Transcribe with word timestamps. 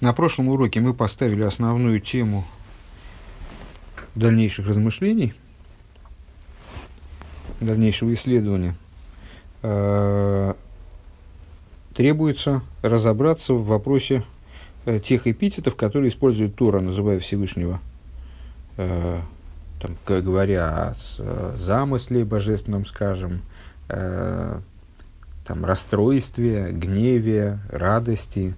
На 0.00 0.12
прошлом 0.12 0.48
уроке 0.48 0.80
мы 0.80 0.92
поставили 0.92 1.42
основную 1.42 2.00
тему 2.00 2.44
дальнейших 4.14 4.66
размышлений, 4.68 5.32
дальнейшего 7.60 8.12
исследования. 8.12 8.76
Э, 9.62 10.52
требуется 11.94 12.60
разобраться 12.82 13.54
в 13.54 13.64
вопросе 13.64 14.22
э, 14.84 15.00
тех 15.00 15.26
эпитетов, 15.26 15.76
которые 15.76 16.10
использует 16.10 16.56
Тора, 16.56 16.80
называя 16.80 17.18
Всевышнего, 17.18 17.80
э, 18.76 19.20
там, 19.80 19.96
говоря 20.06 20.92
о 20.92 21.56
замысле 21.56 22.24
божественном, 22.24 22.84
скажем, 22.86 23.40
там, 23.88 25.64
расстройстве, 25.64 26.72
гневе, 26.72 27.60
радости, 27.70 28.54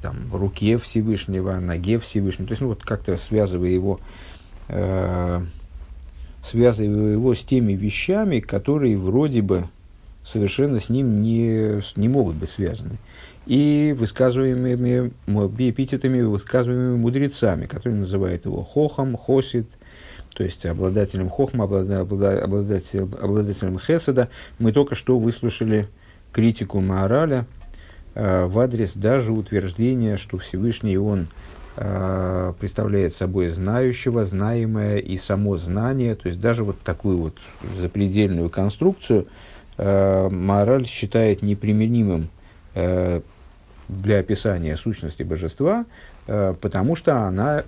там, 0.00 0.16
руке 0.32 0.78
Всевышнего, 0.78 1.58
ноге 1.58 1.98
Всевышнего. 1.98 2.48
То 2.48 2.52
есть, 2.52 2.60
ну, 2.62 2.68
вот 2.68 2.82
как-то 2.82 3.16
связывая 3.16 3.70
его, 3.70 4.00
э, 4.68 5.40
связывая 6.44 7.12
его 7.12 7.34
с 7.34 7.40
теми 7.40 7.72
вещами, 7.72 8.40
которые 8.40 8.96
вроде 8.96 9.42
бы 9.42 9.68
совершенно 10.24 10.80
с 10.80 10.88
ним 10.88 11.22
не, 11.22 11.82
не 11.96 12.08
могут 12.08 12.36
быть 12.36 12.50
связаны. 12.50 12.98
И 13.46 13.94
высказываемыми 13.98 15.12
эпитетами, 15.26 16.20
высказываемыми 16.20 16.98
мудрецами, 16.98 17.66
которые 17.66 18.00
называют 18.00 18.44
его 18.44 18.62
хохом, 18.62 19.16
хосит, 19.16 19.66
то 20.34 20.44
есть 20.44 20.66
обладателем 20.66 21.30
хохма, 21.30 21.64
обладателем, 21.64 23.14
обладателем 23.20 23.78
хеседа. 23.78 24.28
Мы 24.58 24.72
только 24.72 24.94
что 24.94 25.18
выслушали 25.18 25.88
критику 26.32 26.80
Маораля– 26.80 27.46
в 28.18 28.58
адрес 28.58 28.94
даже 28.94 29.30
утверждения, 29.30 30.16
что 30.16 30.38
Всевышний 30.38 30.98
Он 30.98 31.28
э, 31.76 32.52
представляет 32.58 33.14
собой 33.14 33.46
знающего, 33.46 34.24
знаемое 34.24 34.98
и 34.98 35.16
само 35.16 35.56
знание, 35.56 36.16
то 36.16 36.28
есть 36.28 36.40
даже 36.40 36.64
вот 36.64 36.80
такую 36.80 37.18
вот 37.18 37.38
запредельную 37.80 38.50
конструкцию 38.50 39.28
э, 39.76 40.28
мораль 40.30 40.86
считает 40.86 41.42
неприменимым 41.42 42.28
для 43.88 44.18
описания 44.18 44.76
сущности 44.76 45.22
божества, 45.24 45.86
потому 46.26 46.94
что 46.94 47.22
она 47.22 47.64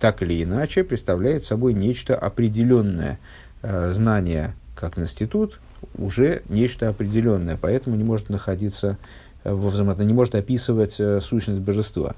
так 0.00 0.22
или 0.22 0.42
иначе 0.42 0.82
представляет 0.82 1.44
собой 1.44 1.74
нечто 1.74 2.16
определенное. 2.16 3.20
Знание 3.62 4.54
как 4.74 4.98
институт 4.98 5.60
уже 5.96 6.42
нечто 6.48 6.88
определенное, 6.88 7.56
поэтому 7.60 7.94
не 7.94 8.04
может 8.04 8.30
находиться 8.30 8.98
во 9.44 9.70
взаимоотношениях, 9.70 10.12
не 10.12 10.16
может 10.16 10.34
описывать 10.34 10.96
э, 10.98 11.20
сущность 11.20 11.60
божества. 11.60 12.14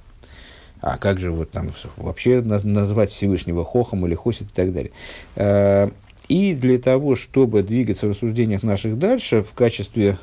А 0.81 0.97
как 0.97 1.19
же 1.19 1.31
вот 1.31 1.51
там 1.51 1.73
вообще 1.97 2.41
назвать 2.41 3.11
Всевышнего 3.11 3.65
Хохом 3.65 4.07
или 4.07 4.15
Хосит 4.15 4.49
и 4.49 4.55
так 4.55 4.73
далее. 4.73 4.93
Э, 5.37 5.91
и 6.29 6.55
для 6.55 6.79
того, 6.79 7.17
чтобы 7.17 7.63
двигаться 7.63 8.07
в 8.07 8.11
рассуждениях 8.11 8.63
наших 8.63 8.99
дальше, 8.99 9.43
в 9.43 9.53
качестве, 9.53 10.17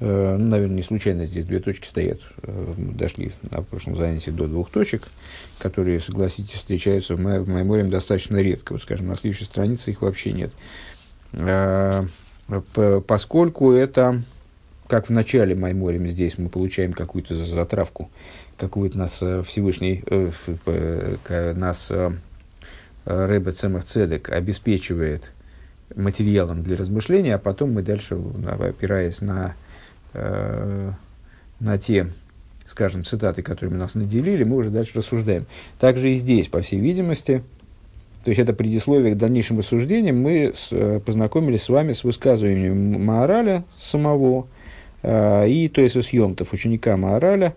э, 0.00 0.36
ну, 0.38 0.46
наверное, 0.46 0.76
не 0.76 0.82
случайно 0.82 1.26
здесь 1.26 1.44
две 1.44 1.60
точки 1.60 1.86
стоят, 1.86 2.20
дошли 2.42 3.32
на 3.50 3.62
прошлом 3.62 3.96
занятии 3.96 4.30
до 4.30 4.46
двух 4.46 4.70
точек, 4.70 5.02
которые, 5.58 6.00
согласитесь, 6.00 6.54
встречаются 6.54 7.16
в 7.16 7.20
Майморе 7.20 7.84
достаточно 7.84 8.38
редко. 8.38 8.72
Вот, 8.72 8.82
скажем, 8.82 9.08
на 9.08 9.16
следующей 9.16 9.44
странице 9.44 9.90
их 9.90 10.00
вообще 10.00 10.32
нет. 10.32 10.52
Поскольку 13.06 13.72
это 13.72 14.22
как 14.92 15.08
в 15.08 15.10
начале 15.10 15.54
Майморем 15.54 16.06
здесь 16.06 16.36
мы 16.36 16.50
получаем 16.50 16.92
какую-то 16.92 17.34
затравку, 17.46 18.10
какую-то 18.58 18.98
нас 18.98 19.22
э, 19.22 19.42
Всевышний, 19.42 20.04
э, 20.06 20.30
э, 20.66 21.54
нас 21.54 21.90
э, 21.90 22.10
Рэбе 23.06 23.52
Цемах 23.52 23.84
Цедек 23.84 24.28
обеспечивает 24.28 25.32
материалом 25.96 26.62
для 26.62 26.76
размышления, 26.76 27.36
а 27.36 27.38
потом 27.38 27.72
мы 27.72 27.80
дальше, 27.80 28.18
опираясь 28.46 29.22
на, 29.22 29.54
э, 30.12 30.92
на 31.58 31.78
те, 31.78 32.08
скажем, 32.66 33.02
цитаты, 33.02 33.42
которыми 33.42 33.78
нас 33.78 33.94
наделили, 33.94 34.44
мы 34.44 34.56
уже 34.56 34.68
дальше 34.68 34.98
рассуждаем. 34.98 35.46
Также 35.80 36.10
и 36.10 36.18
здесь, 36.18 36.48
по 36.48 36.60
всей 36.60 36.80
видимости, 36.80 37.42
то 38.24 38.28
есть 38.28 38.38
это 38.38 38.52
предисловие 38.52 39.14
к 39.14 39.16
дальнейшим 39.16 39.58
рассуждениям, 39.60 40.20
мы 40.20 40.52
с, 40.54 40.68
э, 40.70 41.00
познакомились 41.00 41.62
с 41.62 41.70
вами 41.70 41.94
с 41.94 42.04
высказыванием 42.04 43.02
Маораля 43.02 43.64
самого, 43.78 44.48
Э, 44.48 44.61
и 45.02 45.68
то 45.68 45.80
есть 45.80 45.96
Йомтов, 46.12 46.52
ученика 46.52 46.96
Маораля, 46.96 47.54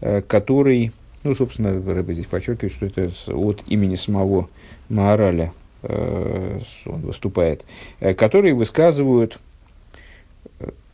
э, 0.00 0.22
который, 0.22 0.92
ну, 1.24 1.34
собственно, 1.34 1.70
Рэбе 1.70 2.14
здесь 2.14 2.26
подчеркивает, 2.26 2.72
что 2.72 2.86
это 2.86 3.10
от 3.28 3.62
имени 3.66 3.96
самого 3.96 4.48
Маораля 4.88 5.52
э, 5.82 6.60
он 6.86 7.00
выступает, 7.02 7.64
которые 8.16 8.54
высказывают 8.54 9.38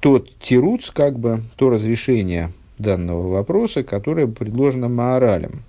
тот 0.00 0.36
тируц, 0.40 0.90
как 0.90 1.18
бы, 1.18 1.42
то 1.56 1.70
разрешение 1.70 2.50
данного 2.78 3.28
вопроса, 3.28 3.84
которое 3.84 4.26
предложено 4.26 4.88
Маоралем. 4.88 5.62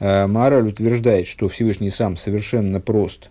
Маораль 0.00 0.68
утверждает, 0.68 1.28
что 1.28 1.48
Всевышний 1.48 1.90
сам 1.90 2.16
совершенно 2.16 2.80
прост, 2.80 3.30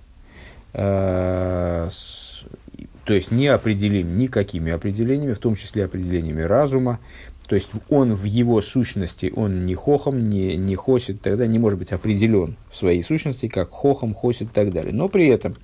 то 3.10 3.16
есть 3.16 3.32
не 3.32 3.48
определим 3.48 4.20
никакими 4.20 4.72
определениями, 4.72 5.34
в 5.34 5.40
том 5.40 5.56
числе 5.56 5.86
определениями 5.86 6.44
разума. 6.44 7.00
То 7.48 7.56
есть 7.56 7.70
он 7.90 8.14
в 8.14 8.24
его 8.24 8.62
сущности, 8.62 9.34
он 9.36 9.66
не 9.66 9.74
хохом, 9.74 10.30
не, 10.30 10.56
не 10.56 10.76
хосит, 10.76 11.20
тогда 11.20 11.48
не 11.48 11.58
может 11.58 11.80
быть 11.80 11.92
определен 11.92 12.56
в 12.70 12.76
своей 12.76 13.02
сущности, 13.02 13.48
как 13.48 13.72
хохом, 13.72 14.14
хосит 14.14 14.44
и 14.44 14.54
так 14.54 14.72
далее. 14.72 14.94
Но 14.94 15.10
при 15.10 15.26
этом, 15.26 15.58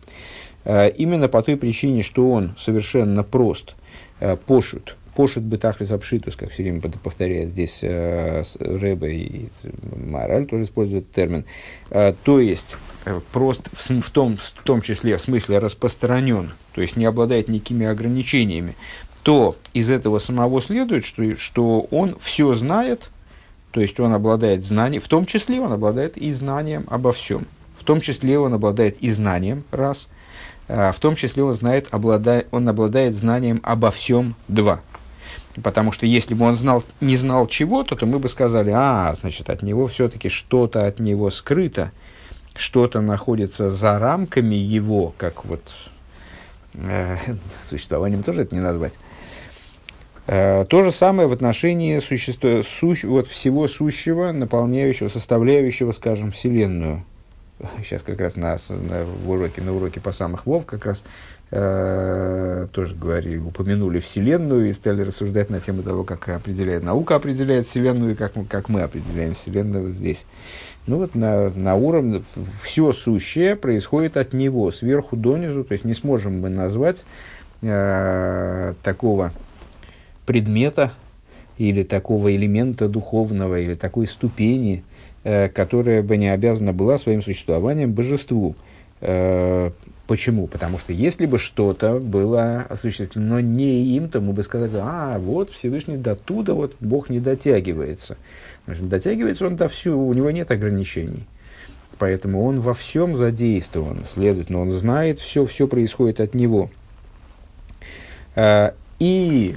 э, 0.63 0.89
именно 0.89 1.28
по 1.28 1.44
той 1.44 1.55
причине, 1.55 2.01
что 2.01 2.31
он 2.31 2.55
совершенно 2.57 3.22
прост, 3.22 3.75
э, 4.22 4.35
пошут, 5.16 5.36
пошут 5.36 5.44
бетахлис 5.44 5.92
обшитус, 5.92 6.36
как 6.36 6.52
все 6.52 6.64
время 6.64 6.81
повторяет 6.81 7.50
здесь 7.50 7.80
э, 7.81 8.44
Рэбе 8.59 9.16
и 9.16 9.50
Мораль 9.96 10.46
тоже 10.46 10.64
использует 10.64 11.12
термин. 11.12 11.46
Э, 11.90 12.14
то 12.24 12.40
есть, 12.40 12.76
э, 13.06 13.20
прост 13.31 13.70
в, 13.74 14.02
в, 14.02 14.09
том, 14.09 14.38
в 14.38 14.64
том 14.64 14.81
числе 14.81 15.18
в 15.18 15.22
смысле 15.22 15.59
распространен, 15.59 16.53
то 16.74 16.81
есть 16.81 16.96
не 16.96 17.06
обладает 17.06 17.48
никакими 17.48 17.86
ограничениями, 17.86 18.76
то 19.24 19.56
из 19.74 19.90
этого 19.90 20.20
самого 20.20 20.62
следует, 20.62 21.06
что, 21.06 21.36
что 21.36 21.88
он 21.92 22.18
все 22.20 22.53
знает, 22.53 23.09
то 23.72 23.82
есть 23.82 24.00
он 24.00 24.14
обладает 24.14 24.64
знанием, 24.64 25.02
в 25.02 25.08
том 25.08 25.26
числе 25.26 25.59
он 25.59 25.74
обладает 25.74 26.18
и 26.18 26.32
знанием 26.32 26.86
обо 26.88 27.12
всем. 27.12 27.47
В 27.80 27.84
том 27.84 28.02
числе 28.02 28.40
он 28.40 28.53
обладает 28.53 28.97
и 29.02 29.12
знанием, 29.12 29.64
раз, 29.72 30.08
а 30.68 30.92
в 30.92 31.00
том 31.00 31.16
числе 31.16 31.44
он, 31.44 31.53
знает, 31.53 31.88
обладает, 31.92 32.47
он 32.52 32.68
обладает 32.68 33.16
знанием 33.16 33.59
обо 33.64 33.92
всем, 33.92 34.36
два. 34.47 34.82
Потому 35.63 35.91
что 35.91 36.05
если 36.05 36.33
бы 36.33 36.45
он 36.45 36.57
знал, 36.57 36.83
не 36.99 37.16
знал 37.16 37.47
чего-то, 37.47 37.95
то 37.95 38.05
мы 38.05 38.19
бы 38.19 38.27
сказали, 38.27 38.71
а, 38.73 39.13
значит, 39.13 39.49
от 39.49 39.61
него 39.61 39.88
все-таки 39.88 40.27
что-то 40.27 40.85
от 40.85 40.99
него 40.99 41.31
скрыто, 41.31 41.91
что-то 42.55 43.01
находится 43.01 43.69
за 43.69 43.97
рамками 43.99 44.55
его, 44.55 45.13
как 45.17 45.45
вот 45.45 45.61
э, 46.73 47.17
существованием 47.69 48.23
тоже 48.23 48.41
это 48.41 48.53
не 48.53 48.61
назвать. 48.61 48.93
Э, 50.27 50.66
то 50.66 50.81
же 50.83 50.91
самое 50.91 51.27
в 51.29 51.31
отношении 51.31 51.99
существа, 51.99 52.61
сущ, 52.63 53.03
вот 53.03 53.27
всего 53.29 53.67
сущего, 53.67 54.31
наполняющего, 54.31 55.07
составляющего, 55.07 55.93
скажем, 55.93 56.31
Вселенную. 56.31 57.05
Сейчас 57.81 58.01
как 58.03 58.19
раз 58.19 58.35
на, 58.35 58.57
на, 58.69 59.05
в 59.05 59.29
уроке, 59.29 59.61
на 59.61 59.73
уроке 59.73 60.01
по 60.01 60.11
самых 60.11 60.45
вов 60.45 60.66
как 60.66 60.85
раз 60.85 61.05
э, 61.51 62.67
тоже 62.73 62.95
говорили, 62.95 63.38
упомянули 63.38 63.99
Вселенную 63.99 64.69
и 64.69 64.73
стали 64.73 65.03
рассуждать 65.03 65.49
на 65.49 65.61
тему 65.61 65.81
того, 65.81 66.03
как 66.03 66.27
определяет 66.27 66.83
наука 66.83 67.16
определяет 67.16 67.67
Вселенную 67.67 68.11
и 68.11 68.16
как, 68.16 68.33
как 68.49 68.67
мы 68.67 68.81
определяем 68.81 69.35
Вселенную 69.35 69.91
здесь. 69.91 70.25
Ну 70.85 70.97
вот 70.97 71.16
на, 71.16 71.49
на 71.49 71.75
уровне, 71.75 72.23
все 72.61 72.91
сущее 72.91 73.55
происходит 73.55 74.17
от 74.17 74.34
него, 74.34 74.69
сверху 74.72 75.16
донизу, 75.16 75.63
то 75.63 75.72
есть 75.72 75.85
не 75.85 75.93
сможем 75.93 76.41
мы 76.41 76.49
назвать 76.49 77.05
э, 77.61 78.73
такого 78.84 79.31
предмета 80.25 80.91
или 81.58 81.84
такого 81.84 82.35
элемента 82.35 82.90
духовного, 82.90 83.59
или 83.59 83.75
такой 83.75 84.08
ступени, 84.08 84.84
которая 85.53 86.03
бы 86.03 86.17
не 86.17 86.29
обязана 86.29 86.72
была 86.72 86.97
своим 86.97 87.23
существованием 87.23 87.93
божеству. 87.93 88.55
Э, 89.01 89.72
почему? 90.07 90.47
Потому 90.47 90.79
что 90.79 90.93
если 90.93 91.25
бы 91.25 91.39
что-то 91.39 91.99
было 91.99 92.61
осуществлено 92.69 93.39
не 93.39 93.85
им, 93.95 94.09
то 94.09 94.22
мы 94.22 94.33
бы 94.33 94.43
сказали, 94.43 94.72
а 94.75 95.17
вот 95.19 95.51
Всевышний 95.51 95.97
до 95.97 96.16
туда 96.16 96.53
вот 96.53 96.75
Бог 96.79 97.09
не 97.09 97.19
дотягивается. 97.19 98.17
Значит, 98.66 98.87
дотягивается 98.87 99.47
он 99.47 99.55
до 99.55 99.67
всего, 99.67 100.07
у 100.07 100.13
него 100.13 100.31
нет 100.31 100.51
ограничений. 100.51 101.25
Поэтому 101.97 102.45
он 102.45 102.59
во 102.59 102.73
всем 102.73 103.16
задействован, 103.16 104.03
следовательно, 104.03 104.61
он 104.61 104.72
знает 104.72 105.19
все, 105.19 105.45
все 105.45 105.67
происходит 105.67 106.19
от 106.19 106.33
него. 106.33 106.69
А, 108.35 108.73
и, 108.99 109.55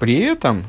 при 0.00 0.18
этом 0.18 0.64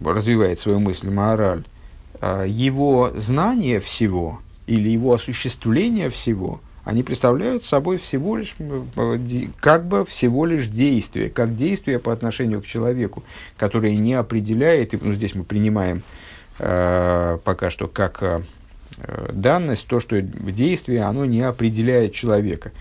развивает 0.00 0.60
свою 0.60 0.80
мысль 0.80 1.08
Маораль, 1.08 1.60
э, 1.60 1.77
его 2.20 3.12
знание 3.14 3.80
всего 3.80 4.40
или 4.66 4.88
его 4.88 5.14
осуществление 5.14 6.10
всего, 6.10 6.60
они 6.88 7.02
представляют 7.02 7.66
собой 7.66 7.98
всего 7.98 8.38
лишь, 8.38 8.56
как 9.60 9.86
бы 9.86 10.06
всего 10.06 10.46
лишь 10.46 10.68
действие, 10.68 11.28
как 11.28 11.54
действие 11.54 11.98
по 11.98 12.14
отношению 12.14 12.62
к 12.62 12.66
человеку, 12.66 13.22
которое 13.58 13.94
не 13.94 14.14
определяет, 14.14 14.94
ну, 15.02 15.12
здесь 15.12 15.34
мы 15.34 15.44
принимаем 15.44 16.02
э, 16.58 17.38
пока 17.44 17.68
что 17.68 17.88
как 17.88 18.22
э, 18.22 18.40
данность, 19.32 19.86
то, 19.86 20.00
что 20.00 20.22
действие, 20.22 21.02
оно 21.02 21.26
не 21.26 21.42
определяет 21.42 22.14
человека. 22.14 22.72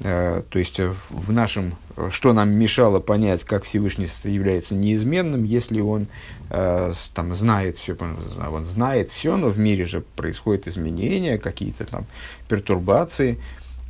Э, 0.00 0.42
то 0.48 0.58
есть 0.58 0.78
э, 0.78 0.94
в 1.10 1.32
нашем, 1.32 1.74
что 2.10 2.32
нам 2.32 2.50
мешало 2.50 3.00
понять, 3.00 3.42
как 3.42 3.64
Всевышний 3.64 4.06
является 4.24 4.74
неизменным, 4.74 5.42
если 5.42 5.80
он 5.80 6.06
э, 6.50 6.92
там 7.14 7.34
знает 7.34 7.78
все, 7.78 7.96
он 7.98 8.64
знает 8.64 9.10
все, 9.10 9.36
но 9.36 9.48
в 9.48 9.58
мире 9.58 9.84
же 9.86 10.00
происходят 10.00 10.68
изменения, 10.68 11.38
какие-то 11.38 11.84
там 11.84 12.06
пертурбации, 12.48 13.38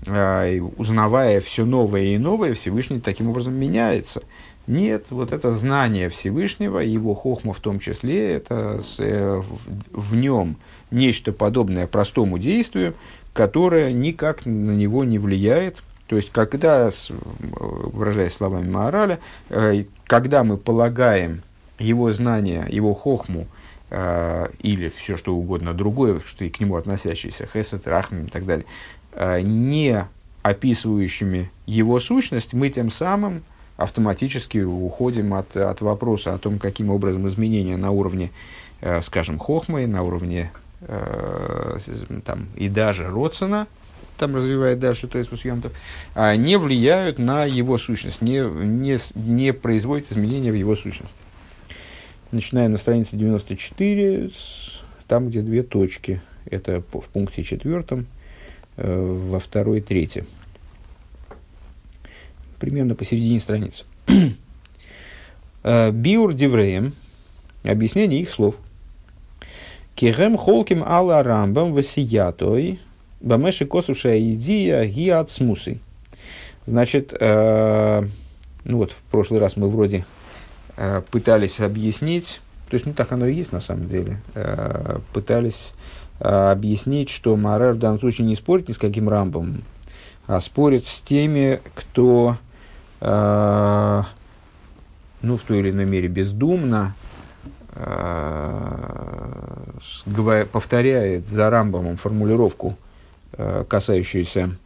узнавая 0.07 1.41
все 1.41 1.65
новое 1.65 2.05
и 2.05 2.19
новое, 2.19 2.55
Всевышний 2.55 3.01
таким 3.01 3.31
образом 3.31 3.55
меняется. 3.55 4.23
Нет, 4.69 5.07
вот 5.11 5.33
это 5.33 5.51
знание 5.51 6.09
Всевышнего, 6.09 6.79
его 6.79 7.15
хохма 7.15 7.53
в 7.53 7.59
том 7.59 7.81
числе, 7.81 8.35
это 8.35 8.81
в 9.91 10.15
нем 10.15 10.57
нечто 10.93 11.33
подобное 11.33 11.89
простому 11.89 12.39
действию, 12.39 12.95
которое 13.33 13.93
никак 13.93 14.47
на 14.47 14.71
него 14.71 15.03
не 15.03 15.19
влияет, 15.19 15.83
то 16.09 16.17
есть, 16.17 16.33
когда, 16.33 16.91
выражаясь 17.51 18.33
словами 18.33 18.69
Маораля, 18.69 19.19
э, 19.51 19.85
когда 20.07 20.43
мы 20.43 20.57
полагаем 20.57 21.43
его 21.79 22.11
знания, 22.13 22.67
его 22.71 22.95
хохму, 22.95 23.47
э, 23.91 24.49
или 24.61 24.89
все 24.89 25.19
что 25.19 25.37
угодно 25.37 25.75
другое, 25.75 26.21
что 26.25 26.47
и 26.47 26.49
к 26.49 26.61
нему 26.61 26.77
относящееся, 26.77 27.47
хесед, 27.47 27.87
рахмим 27.87 28.25
и 28.25 28.31
так 28.31 28.47
далее, 28.47 28.65
э, 29.13 29.43
не 29.43 30.07
описывающими 30.43 31.51
его 31.67 32.01
сущность, 32.01 32.55
мы 32.55 32.71
тем 32.71 32.91
самым 32.91 33.43
автоматически 33.77 34.59
уходим 34.59 35.35
от, 35.35 35.59
от 35.59 35.83
вопроса 35.83 36.33
о 36.33 36.39
том, 36.39 36.59
каким 36.59 36.89
образом 36.89 37.29
изменения 37.29 37.77
на 37.77 37.91
уровне, 37.91 38.31
скажем, 39.03 39.39
хохмы, 39.39 39.87
на 39.87 40.03
уровне 40.03 40.51
там, 42.25 42.47
и 42.57 42.69
даже 42.69 43.07
Родсона, 43.07 43.67
там 44.19 44.37
развивает 44.37 44.79
дальше, 44.79 45.07
то 45.09 45.19
есть 45.19 45.31
Мусьемтов, 45.31 45.73
не 46.15 46.59
влияют 46.59 47.19
на 47.19 47.45
его 47.45 47.79
сущность, 47.79 48.21
не, 48.21 48.41
не, 48.41 48.99
не 49.15 49.53
производят 49.53 50.13
изменения 50.13 50.53
в 50.53 50.57
его 50.57 50.77
сущности. 50.77 51.17
Начинаем 52.31 52.73
на 52.73 52.79
странице 52.79 53.17
94, 53.17 54.31
там, 55.07 55.29
где 55.29 55.41
две 55.41 55.63
точки. 55.63 56.21
Это 56.45 56.83
в 56.93 57.09
пункте 57.09 57.43
четвертом, 57.43 58.07
э, 58.77 59.29
во 59.31 59.41
второй 59.41 59.81
трети. 59.81 60.27
Примерно 62.59 62.95
посередине 62.95 63.41
страницы. 63.41 63.85
Э, 65.65 65.91
Биур 65.91 66.35
Дивреем, 66.35 66.95
объяснение 67.65 68.23
их 68.23 68.31
слов. 68.31 68.55
Кирем 69.97 70.37
холким 70.37 70.85
алла 70.85 71.25
рамбам 71.25 71.75
васиятой 71.75 72.79
Бамеши 73.21 73.67
косуша 73.67 74.17
идия 74.17 74.85
гиат 74.85 75.31
смусы. 75.31 75.81
Значит, 76.67 77.15
э, 77.19 78.05
ну 78.65 78.77
вот 78.77 78.93
в 78.93 79.03
прошлый 79.11 79.41
раз 79.41 79.57
мы 79.57 79.69
вроде 79.69 80.05
э, 80.77 81.03
пытались 81.11 81.59
объяснить, 81.61 82.41
то 82.69 82.75
есть, 82.75 82.87
ну 82.87 82.93
так 82.93 83.11
оно 83.11 83.27
и 83.27 83.35
есть 83.35 83.51
на 83.51 83.61
самом 83.61 83.89
деле, 83.89 84.21
э, 84.35 84.99
пытались 85.13 85.73
э, 86.21 86.29
объяснить, 86.29 87.09
что 87.09 87.35
Марар 87.37 87.73
в 87.73 87.79
данном 87.79 87.99
случае 87.99 88.27
не 88.27 88.37
спорит 88.37 88.69
ни 88.69 88.73
с 88.73 88.79
каким 88.79 89.09
рамбом, 89.09 89.63
а 90.27 90.41
спорит 90.41 90.87
с 90.87 91.01
теми, 91.01 91.61
кто, 91.75 92.37
э, 93.01 94.03
ну, 95.23 95.37
в 95.39 95.43
той 95.43 95.59
или 95.59 95.71
иной 95.71 95.87
мере 95.87 96.07
бездумно 96.09 96.95
э, 97.73 98.75
повторяет 100.53 101.27
за 101.27 101.51
рамбомом 101.51 101.97
формулировку 101.97 102.77
касающуюся 103.69 104.57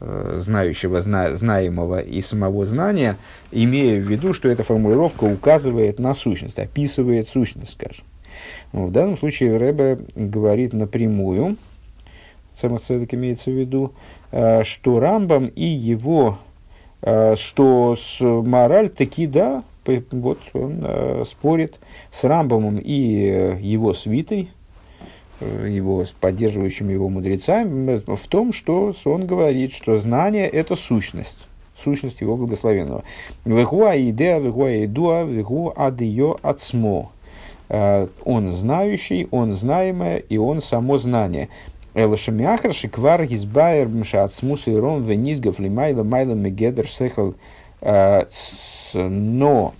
э, 0.00 0.40
знающего, 0.42 1.00
зна, 1.00 1.34
знаемого 1.36 2.00
и 2.00 2.20
самого 2.20 2.66
знания, 2.66 3.16
имея 3.50 3.98
в 3.98 4.06
виду, 4.06 4.34
что 4.34 4.48
эта 4.48 4.62
формулировка 4.62 5.24
указывает 5.24 5.98
на 5.98 6.14
сущность, 6.14 6.58
описывает 6.58 7.28
сущность, 7.28 7.72
скажем. 7.72 8.04
в 8.72 8.90
данном 8.92 9.16
случае 9.16 9.56
Рэбе 9.56 10.00
говорит 10.14 10.74
напрямую, 10.74 11.56
самых 12.54 12.82
цедок 12.82 13.14
имеется 13.14 13.50
в 13.50 13.58
виду, 13.58 13.94
э, 14.32 14.64
что 14.64 15.00
Рамбам 15.00 15.46
и 15.46 15.64
его, 15.64 16.38
что 17.34 17.96
с 18.00 18.18
мораль 18.20 18.88
таки 18.88 19.26
да, 19.26 19.62
вот 19.84 20.38
он 20.54 21.26
спорит 21.26 21.78
с 22.10 22.24
Рамбамом 22.24 22.78
и 22.78 23.58
его 23.60 23.92
свитой, 23.92 24.48
Его, 25.40 26.04
поддерживающими 26.20 26.92
его 26.92 27.08
мудрецами 27.08 28.02
в 28.06 28.26
том, 28.28 28.52
что 28.52 28.94
он 29.04 29.26
говорит, 29.26 29.72
что 29.72 29.96
знание– 29.96 30.48
это 30.48 30.76
сущность, 30.76 31.48
сущность 31.82 32.20
его 32.20 32.36
благословенного. 32.36 33.02
Вегуа 33.44 33.96
идея, 33.96 34.38
вегуа 34.38 34.84
идуа, 34.84 35.24
вегу 35.24 35.72
адио 35.74 36.38
ацмо. 36.42 37.10
Э, 37.68 38.06
он 38.24 38.52
знающий, 38.52 39.26
он 39.32 39.54
знаемое, 39.54 40.18
и 40.18 40.36
он 40.36 40.62
само 40.62 40.98
знание. 40.98 41.48
Элашамиахар 41.94 42.72
шиквар 42.72 43.24
гизбайер 43.26 43.88
мшацмус 43.88 44.66
и 44.66 44.74
ром 44.74 45.04
венизгов 45.04 45.58
лимайла 45.58 46.02
майла 46.02 46.34
мегедер 46.34 46.88
сехал. 46.88 47.34
Э, 47.80 48.24
но 48.94 49.74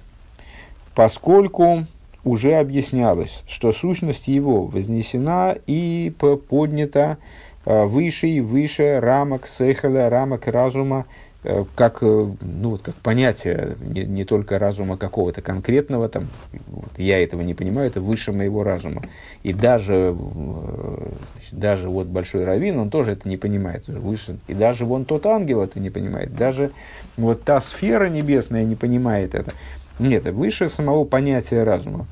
поскольку 0.95 1.85
уже 2.25 2.55
объяснялось, 2.55 3.43
что 3.47 3.73
сущность 3.73 4.29
его 4.29 4.65
вознесена 4.65 5.57
и 5.67 6.13
поднята 6.49 7.19
э, 7.67 7.85
выше 7.85 8.29
и 8.29 8.41
выше 8.41 8.99
рамок 9.01 9.47
сейхаля, 9.47 10.09
рамок 10.09 10.47
разума, 10.47 11.05
э, 11.43 11.65
как, 11.75 11.99
э, 12.01 12.27
ну, 12.41 12.71
вот, 12.71 12.83
как 12.83 12.95
понятие 12.97 13.77
не, 13.81 14.05
не 14.05 14.25
только 14.25 14.59
разума 14.59 14.97
какого-то 14.97 15.43
конкретного, 15.43 16.09
там, 16.09 16.29
вот, 16.69 16.91
я 16.97 17.23
этого 17.23 17.43
не 17.43 17.53
понимаю, 17.53 17.89
это 17.89 18.01
выше 18.01 18.33
моего 18.33 18.65
разума. 18.65 19.03
И 19.43 19.53
даже, 19.53 20.17
значит, 20.17 21.53
даже 21.53 21.91
вот 21.91 22.07
Большой 22.07 22.45
Равин, 22.45 22.79
он 22.79 22.89
тоже 22.89 23.13
это 23.13 23.29
не 23.29 23.37
понимает, 23.37 23.87
выше. 23.87 24.39
И 24.49 24.55
даже 24.55 24.87
вон 24.87 25.05
тот 25.05 25.27
ангел 25.27 25.61
это 25.61 25.79
не 25.79 25.91
понимает, 25.91 26.35
даже 26.35 26.73
вот 27.19 27.45
та 27.45 27.61
сфера 27.61 28.09
небесная 28.09 28.65
не 28.65 28.77
понимает 28.77 29.35
это. 29.35 29.53
Нет, 29.99 30.25
выше 30.25 30.69
самого 30.69 31.05
понятия 31.05 31.63
разума. 31.63 32.07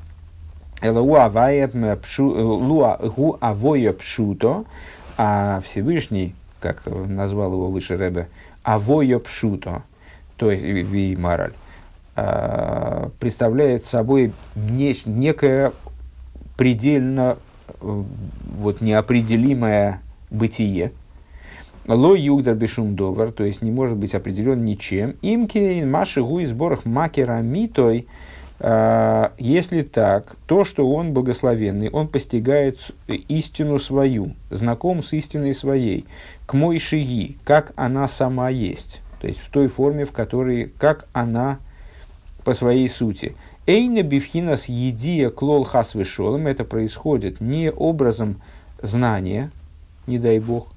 Лу 0.91 1.15
авоя 3.39 3.93
пшуто, 3.93 4.65
а 5.17 5.61
Всевышний, 5.61 6.35
как 6.59 6.83
назвал 6.85 7.53
его 7.53 7.69
выше 7.69 7.95
Рэбе, 7.97 8.27
авоя 8.63 9.19
пшуто, 9.19 9.83
то 10.35 10.51
есть 10.51 10.63
ви 10.63 11.15
мораль, 11.15 11.53
а, 12.15 13.11
представляет 13.19 13.85
собой 13.85 14.33
не, 14.55 14.95
некое 15.05 15.71
предельно 16.57 17.37
вот, 17.79 18.81
неопределимое 18.81 20.01
бытие, 20.29 20.91
Ло 21.85 22.15
югдар 22.15 22.55
бешум 22.55 22.95
довар, 22.95 23.31
то 23.33 23.43
есть 23.43 23.61
не 23.61 23.69
может 23.69 23.97
быть 23.97 24.15
определен 24.15 24.63
ничем. 24.63 25.15
Имки 25.21 25.83
маши 25.83 26.21
гу 26.21 26.43
сборах 26.45 26.85
макера 26.85 27.41
митой– 27.41 28.07
если 28.63 29.81
так, 29.81 30.37
то, 30.45 30.63
что 30.63 30.89
он 30.89 31.11
благословенный, 31.11 31.89
он 31.89 32.07
постигает 32.07 32.79
истину 33.07 33.77
свою, 33.77 34.35
знаком 34.49 35.03
с 35.03 35.11
истиной 35.11 35.53
своей, 35.53 36.05
к 36.45 36.53
мой 36.53 36.79
шиги, 36.79 37.37
как 37.43 37.73
она 37.75 38.07
сама 38.07 38.49
есть, 38.49 39.01
то 39.19 39.27
есть 39.27 39.39
в 39.41 39.49
той 39.49 39.67
форме, 39.67 40.05
в 40.05 40.13
которой, 40.13 40.71
как 40.77 41.09
она 41.11 41.59
по 42.45 42.53
своей 42.53 42.87
сути. 42.87 43.35
Эйна 43.65 44.01
бифхина 44.01 44.55
с 44.55 44.67
едия 44.67 45.29
клол 45.29 45.65
хас 45.65 45.93
вышолом, 45.93 46.47
это 46.47 46.63
происходит 46.63 47.41
не 47.41 47.69
образом 47.69 48.41
знания, 48.81 49.51
не 50.07 50.19
дай 50.19 50.39
бог, 50.39 50.69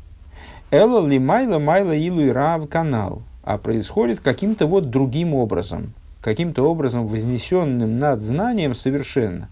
Элла 0.73 1.07
ли 1.07 1.21
майла 1.21 1.61
майла 1.61 1.95
илу 1.95 2.23
и 2.23 2.31
рав 2.31 2.69
канал, 2.69 3.23
а 3.45 3.59
происходит 3.59 4.19
каким-то 4.19 4.67
вот 4.67 4.91
другим 4.91 5.35
образом– 5.35 5.95
каким-то 6.27 6.65
образом 6.65 7.07
вознесенным 7.07 8.01
над 8.01 8.21
знанием 8.21 8.75
совершенно. 8.75 9.49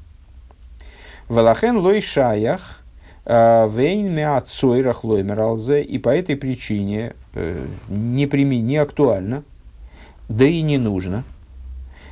Валахен 1.29 1.79
лой 1.79 2.01
шаях, 2.01 2.83
а, 3.25 3.69
вейн 3.69 4.13
меацойрах 4.13 5.05
лоймералзе, 5.05 5.83
и 5.85 5.99
по 5.99 6.09
этой 6.09 6.35
причине 6.35 7.15
э, 7.35 7.65
не, 7.89 8.27
прими, 8.27 8.61
не 8.61 8.79
актуально, 8.79 9.45
да 10.29 10.47
и 10.47 10.63
не 10.63 10.79
нужно. 10.79 11.23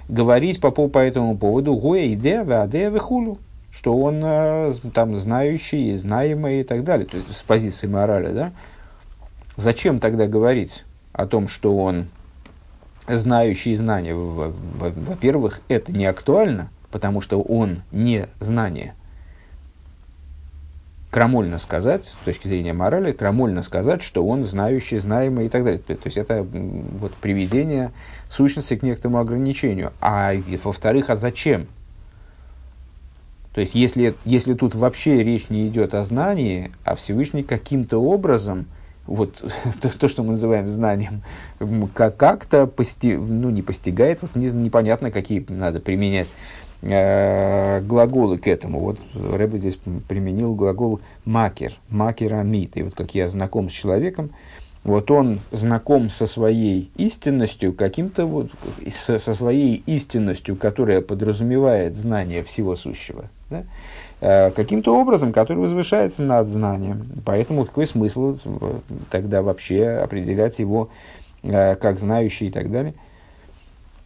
говорить 0.09 0.61
по, 0.61 0.71
по, 0.71 0.99
этому 0.99 1.37
поводу 1.37 1.75
гоя 1.75 2.13
идея, 2.13 2.45
веадея, 2.45 2.91
вехулю, 2.91 3.39
что 3.73 3.99
он 3.99 4.21
э, 4.23 4.75
там 4.95 5.17
знающий, 5.17 5.93
знаемый 5.97 6.61
и 6.61 6.63
так 6.63 6.85
далее, 6.85 7.09
то 7.09 7.17
есть 7.17 7.37
с 7.37 7.43
позиции 7.43 7.89
морали, 7.89 8.33
да? 8.33 8.53
Зачем 9.57 9.99
тогда 9.99 10.29
говорить 10.29 10.85
о 11.13 11.27
том, 11.27 11.49
что 11.49 11.77
он 11.77 12.07
знающий 13.09 13.75
знания? 13.75 14.15
Во-первых, 14.15 15.61
это 15.69 15.93
не 15.93 16.07
актуально, 16.07 16.71
потому 16.91 17.21
что 17.21 17.41
он 17.41 17.83
не 17.91 18.27
знание– 18.41 18.95
крамольно 21.13 21.59
сказать, 21.59 22.07
с 22.07 22.25
точки 22.25 22.49
зрения 22.49 22.73
морали, 22.73 23.13
крамольно 23.13 23.61
сказать, 23.61 24.03
что 24.03 24.27
он 24.27 24.47
знающий, 24.47 24.97
знаемый 24.97 25.45
и 25.45 25.49
так 25.51 25.63
далее. 25.63 25.79
То 25.79 25.99
есть 26.07 26.17
это 26.17 26.43
вот 26.43 27.15
приведение 27.17 27.93
сущности 28.31 28.77
к 28.77 28.83
некоторому 28.83 29.19
ограничению. 29.19 29.93
А 30.01 30.33
во-вторых, 30.65 31.11
а 31.11 31.17
зачем? 31.17 31.67
То 33.53 33.61
есть 33.61 33.75
если, 33.75 34.15
если 34.25 34.55
тут 34.55 34.75
вообще 34.75 35.23
речь 35.23 35.51
не 35.51 35.69
идет 35.69 35.95
о 35.95 36.03
знании, 36.03 36.73
а 36.83 36.95
Всевышний 36.95 37.43
каким-то 37.43 37.99
образом, 37.99 38.65
вот 39.07 39.43
то, 39.81 39.99
то, 39.99 40.09
что 40.09 40.23
мы 40.23 40.31
называем 40.31 40.69
знанием, 40.71 41.23
как- 41.95 42.17
как-то 42.17 42.67
пости, 42.67 43.17
ну, 43.17 43.51
не 43.51 43.63
постигает, 43.63 44.23
вот 44.23 44.35
не, 44.35 44.51
непонятно, 44.51 45.11
какие 45.11 45.45
надо 45.49 45.81
применять 45.81 46.35
э, 46.83 47.81
глаголы 47.81 48.39
к 48.39 48.47
этому. 48.47 48.81
Вот 48.81 49.01
Рэбе 49.15 49.59
здесь 49.59 49.79
применил 50.09 50.55
глагол 50.55 51.01
макер, 51.25 51.75
макерамид. 51.89 52.77
И 52.77 52.83
вот 52.83 52.95
как 52.95 53.15
я 53.15 53.29
знаком 53.29 53.71
с 53.71 53.73
человеком, 53.73 54.31
вот 54.85 55.11
он 55.13 55.41
знаком 55.53 56.11
со 56.11 56.27
своей 56.27 56.91
истинностью, 56.97 57.73
каким-то 57.73 58.27
вот, 58.27 58.51
со, 58.91 59.19
со 59.19 59.35
своей 59.35 59.83
истинностью, 59.87 60.57
которая 60.57 61.01
подразумевает 61.01 61.97
знание 61.97 62.43
всего 62.43 62.75
сущего, 62.75 63.27
да? 63.49 63.65
Э, 64.23 64.51
каким-то 64.53 64.97
образом, 64.97 65.33
который 65.33 65.59
возвышается 65.59 66.23
над 66.23 66.47
знанием. 66.47 67.07
Поэтому 67.27 67.67
какой 67.67 67.87
смысл 67.87 68.39
э, 68.45 68.79
тогда 69.11 69.43
вообще 69.43 69.89
определять 69.89 70.59
его 70.61 70.89
э, 71.43 71.75
как 71.75 71.99
знающий 71.99 72.47
и 72.47 72.51
так 72.51 72.71
далее. 72.71 72.95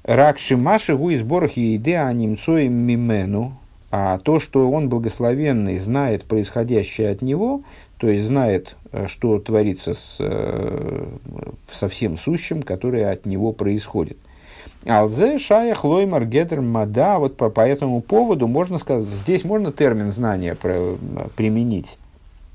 Рак 0.02 0.38
Шимаши 0.38 0.96
гу 0.96 1.10
из 1.10 1.22
борах 1.22 1.56
и 1.56 1.76
идея 1.76 2.10
немцоем 2.12 2.72
мимену, 2.72 3.58
а 3.90 4.18
то, 4.18 4.40
что 4.40 4.70
он 4.70 4.88
благословенный, 4.88 5.78
знает 5.78 6.24
происходящее 6.24 7.10
от 7.10 7.22
него, 7.22 7.62
то 7.98 8.08
есть 8.08 8.26
знает, 8.26 8.76
что 9.06 9.38
творится 9.38 9.94
с, 9.94 10.16
со 11.72 11.88
всем 11.88 12.16
сущим, 12.16 12.62
которое 12.62 13.10
от 13.10 13.26
него 13.26 13.52
происходит. 13.52 14.18
Алзе 14.88 15.38
шаях 15.38 15.84
лоймар 15.84 16.24
гедер 16.24 16.60
мада, 16.60 17.18
вот 17.18 17.36
по, 17.36 17.50
по 17.50 17.60
этому 17.60 18.00
поводу 18.00 18.46
можно 18.46 18.78
сказать, 18.78 19.08
здесь 19.10 19.44
можно 19.44 19.72
термин 19.72 20.12
знания 20.12 20.54
про, 20.54 20.96
применить, 21.34 21.98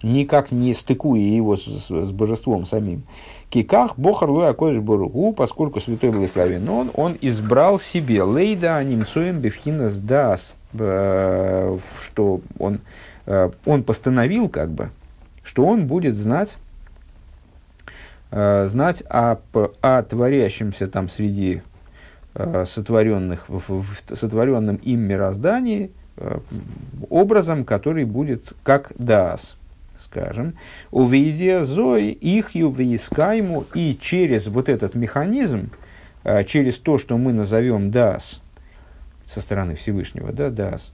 никак 0.02 0.52
не 0.52 0.74
стыкуя 0.74 1.20
его 1.20 1.58
с, 1.58 1.64
с, 1.64 1.90
с 1.90 2.12
божеством 2.12 2.66
самим. 2.66 3.04
Киках 3.50 3.98
Бохар 3.98 4.30
Луя 4.30 4.54
Кодыш 4.54 4.80
Боругу, 4.80 5.34
поскольку 5.34 5.82
Святой 5.82 6.12
Благословен 6.12 6.70
он, 6.70 6.90
он 6.94 7.18
избрал 7.20 7.80
себе 7.80 8.24
Лейда 8.24 8.82
немцоем 8.82 9.40
Бевхинас 9.40 9.98
Дас, 9.98 10.56
э, 10.74 11.78
что 12.02 12.40
он, 12.58 12.80
э, 13.26 13.52
он 13.66 13.84
постановил 13.84 14.48
как 14.48 14.72
бы, 14.72 14.90
что 15.44 15.66
он 15.66 15.86
будет 15.86 16.16
знать, 16.16 16.58
э, 18.32 18.68
знать 18.68 19.04
о, 19.10 19.40
о 19.82 20.04
творящемся 20.04 20.88
там 20.88 21.10
среди 21.10 21.62
сотворенных, 22.34 23.50
в, 23.50 23.82
в 23.82 24.16
сотворенном 24.16 24.78
им 24.78 25.02
мироздании 25.02 25.92
образом, 27.10 27.66
который 27.66 28.06
будет 28.06 28.54
как 28.64 28.92
Дас 28.98 29.58
скажем, 30.02 30.56
увидя 30.90 31.66
зои 31.66 32.10
их 32.12 32.56
ювеискайму, 32.56 33.66
и 33.74 33.98
через 34.00 34.48
вот 34.48 34.68
этот 34.68 34.96
механизм, 34.96 35.70
а, 36.24 36.44
через 36.44 36.78
то, 36.78 36.98
что 36.98 37.18
мы 37.18 37.34
назовем 37.34 37.92
дас, 37.92 38.42
со 39.28 39.42
стороны 39.42 39.76
Всевышнего, 39.76 40.32
да, 40.32 40.50
дас, 40.50 40.94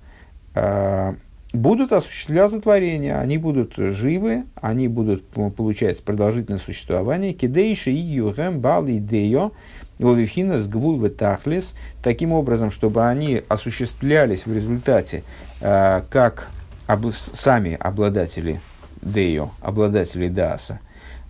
а, 0.53 1.15
будут 1.53 1.91
осуществляться 1.91 2.62
творения, 2.62 3.20
они 3.20 3.38
будут 3.38 3.75
живы, 3.77 4.44
они 4.56 4.88
будут 4.88 5.25
получать 5.25 6.03
продолжительное 6.03 6.60
существование. 6.60 7.34
Кидейши 7.34 7.91
и 7.91 7.96
югэм 7.96 8.60
бали 8.60 9.00
део, 9.00 9.51
Вовифхина 10.00 10.62
с 10.62 10.68
гвул 10.68 11.08
тахлис, 11.10 11.75
таким 12.04 12.32
образом, 12.32 12.72
чтобы 12.72 13.06
они 13.06 13.44
осуществлялись 13.48 14.46
в 14.46 14.54
результате 14.54 15.24
э, 15.62 16.01
как 16.10 16.50
об, 16.88 17.12
сами 17.12 17.77
обладатели 17.80 18.62
Део, 19.01 19.51
обладателей 19.62 20.30
Дааса, 20.30 20.80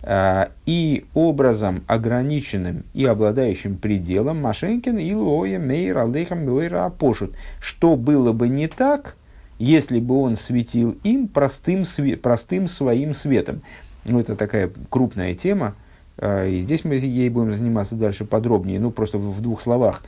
а, 0.02 0.50
и 0.64 1.06
образом 1.12 1.82
ограниченным 1.86 2.84
и 2.94 3.04
обладающим 3.04 3.76
пределом 3.76 4.40
Машенкин 4.40 4.98
и 4.98 5.12
Луоя 5.12 5.58
Мейр 5.58 5.98
Алдейхам 5.98 6.46
Мейра 6.46 6.86
Апошут. 6.86 7.34
Что 7.60 7.96
было 7.96 8.32
бы 8.32 8.48
не 8.48 8.68
так, 8.68 9.16
если 9.58 9.98
бы 9.98 10.20
он 10.20 10.36
светил 10.36 10.96
им 11.02 11.28
простым, 11.28 11.84
простым 12.22 12.68
своим 12.68 13.12
светом. 13.12 13.62
Ну, 14.04 14.20
это 14.20 14.36
такая 14.36 14.70
крупная 14.88 15.34
тема, 15.34 15.74
и 16.20 16.60
здесь 16.60 16.84
мы 16.84 16.94
ей 16.94 17.28
будем 17.30 17.52
заниматься 17.52 17.94
дальше 17.94 18.24
подробнее, 18.24 18.80
ну, 18.80 18.90
просто 18.90 19.18
в 19.18 19.40
двух 19.40 19.62
словах. 19.62 20.02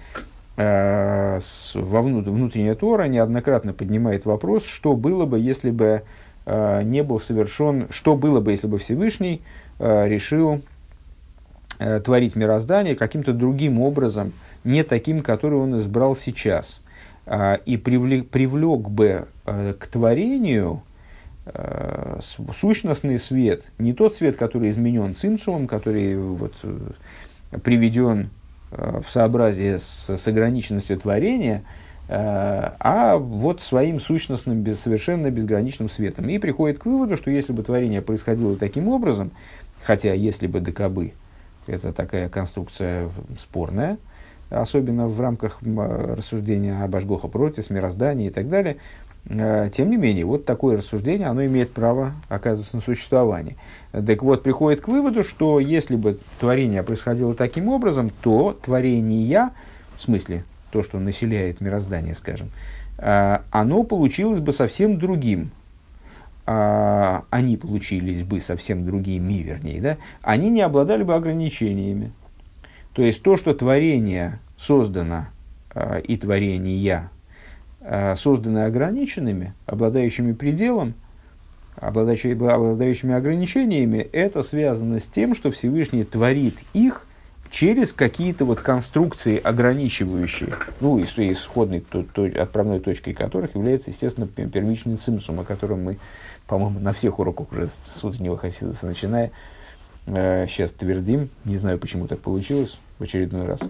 А, 0.57 1.39
во 1.75 2.03
внутренняя 2.03 2.75
Тора 2.75 3.05
неоднократно 3.05 3.73
поднимает 3.73 4.25
вопрос, 4.25 4.65
что 4.65 4.95
было 4.95 5.25
бы, 5.25 5.39
если 5.39 5.71
бы 5.71 6.03
Э, 6.47 6.83
не 6.83 7.03
был 7.03 7.21
совершен, 7.21 7.87
что 7.91 8.17
было 8.17 8.41
бы, 8.41 8.51
если 8.51 8.67
бы 8.67 8.79
Всевышний 8.79 9.43
э, 9.79 10.09
решил 10.09 10.63
э, 11.79 12.01
творить 12.01 12.35
мироздание 12.35 12.97
каким-то 12.97 13.33
другим 13.33 13.81
образом, 13.81 14.33
не 14.65 14.83
таким, 14.83 15.21
который 15.21 15.59
он 15.59 15.79
избрал 15.79 16.15
сейчас, 16.15 16.83
и 17.65 17.77
привлек, 17.77 18.29
привлек 18.29 18.89
бы 18.89 19.29
к 19.45 19.87
творению 19.87 20.83
сущностный 22.55 23.19
свет, 23.19 23.73
не 23.79 23.93
тот 23.93 24.15
свет, 24.15 24.37
который 24.37 24.71
изменен 24.71 25.15
цимсумом, 25.15 25.67
который 25.67 26.17
вот, 26.17 26.55
приведен 27.63 28.31
в 28.71 29.05
сообразие 29.09 29.79
с, 29.79 30.09
с 30.09 30.29
ограниченностью 30.29 30.99
творения– 30.99 31.65
Э, 32.13 32.73
а 32.81 33.19
вот 33.19 33.63
своим 33.63 34.01
сущностным, 34.01 34.63
без, 34.63 34.81
совершенно 34.81 35.31
безграничным 35.31 35.89
светом. 35.89 36.29
И 36.29 36.39
приходит 36.39 36.81
к 36.81 36.87
выводу, 36.87 37.17
что 37.17 37.31
если 37.31 37.53
бы 37.53 37.63
творение 37.63 38.03
происходило 38.03 38.57
таким 38.57 38.89
образом, 38.89 39.31
хотя 39.81 40.13
если 40.13 40.49
бы 40.49 40.59
докобы, 40.59 41.13
это 41.69 41.93
такая 41.93 42.29
конструкция 42.29 43.09
спорная, 43.39 43.97
особенно 44.49 45.07
в 45.07 45.21
рамках 45.21 45.61
рассуждения 45.63 46.83
об 46.83 46.97
Ашгоха 46.97 47.29
против, 47.29 47.71
мироздании 47.71 48.27
и 48.27 48.31
так 48.31 48.49
далее, 48.49 48.75
э, 48.75 49.10
тем 49.29 49.91
не 49.91 49.97
менее, 49.97 50.25
вот 50.25 50.45
такое 50.45 50.79
рассуждение, 50.79 51.29
оно 51.29 51.45
имеет 51.45 51.73
право 51.73 52.15
оказываться 52.29 52.77
на 52.77 52.83
существование. 52.83 53.57
Так 53.93 54.23
вот, 54.23 54.43
приходит 54.43 54.81
к 54.81 54.89
выводу, 54.89 55.23
что 55.23 55.61
если 55.61 55.97
бы 55.97 56.19
творение 56.41 56.83
происходило 56.83 57.35
таким 57.35 57.69
образом, 57.69 58.11
то 58.23 58.59
творение, 58.61 59.51
в 59.97 60.03
смысле 60.03 60.45
то, 60.73 60.83
что 60.83 60.99
населяет 60.99 61.61
мироздание, 61.61 62.15
скажем, 62.15 62.51
а, 62.99 63.43
оно 63.51 63.83
получилось 63.83 64.41
бы 64.41 64.53
совсем 64.53 64.99
другим. 64.99 65.51
А, 66.47 67.25
они 67.31 67.57
получились 67.57 68.23
бы 68.23 68.41
совсем 68.41 68.85
другими, 68.85 69.35
вернее, 69.35 69.81
да? 69.81 69.97
они 70.23 70.51
не 70.51 70.63
обладали 70.63 71.03
бы 71.03 71.15
ограничениями. 71.15 72.13
То 72.93 73.03
есть 73.03 73.23
то, 73.23 73.37
что 73.37 73.55
творение 73.55 74.41
создано 74.57 75.27
а, 75.75 75.99
и 75.99 76.17
творение 76.17 77.09
созданы 78.17 78.65
ограниченными, 78.65 79.55
обладающими 79.67 80.33
пределом, 80.33 80.95
обладающими, 81.77 82.47
обладающими 82.47 83.15
ограничениями, 83.15 83.99
это 84.13 84.43
связано 84.43 85.01
с 85.01 85.05
тем, 85.05 85.35
что 85.35 85.51
Всевышний 85.51 86.05
творит 86.05 86.57
их 86.75 87.07
через 87.51 87.93
какие-то 87.93 88.45
вот 88.45 88.61
конструкции 88.61 89.39
ограничивающие, 89.39 90.55
ну, 90.81 90.99
и 90.99 91.05
исходной 91.05 91.81
то, 91.81 92.03
то, 92.05 92.25
отправной 92.25 92.81
точкой 92.81 93.13
которых 93.13 93.55
является, 93.55 93.91
естественно, 93.91 94.27
первичный 94.27 94.97
цимсум, 94.97 95.41
о 95.41 95.45
котором 95.45 95.83
мы, 95.83 95.99
по-моему, 96.47 96.79
на 96.79 96.93
всех 96.93 97.19
уроках 97.19 97.51
уже 97.53 97.69
с 97.69 98.05
утреннего 98.05 98.37
Хасидаса 98.37 98.87
начиная, 98.87 99.33
э, 100.07 100.47
сейчас 100.49 100.71
твердим, 100.71 101.29
не 101.45 101.57
знаю, 101.57 101.79
почему 101.79 102.07
так 102.07 102.21
получилось 102.21 102.79
в 102.99 103.03
очередной 103.03 103.47
раз. 103.47 103.61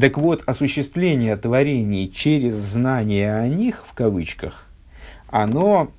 Так 0.00 0.18
вот, 0.18 0.42
осуществление 0.46 1.36
творений 1.36 2.10
через 2.10 2.54
знание 2.54 3.36
о 3.36 3.48
них, 3.48 3.84
в 3.88 3.94
кавычках, 3.94 4.66
оно 5.28 5.90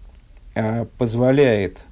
э, 0.55 0.85
позволяет 0.97 1.85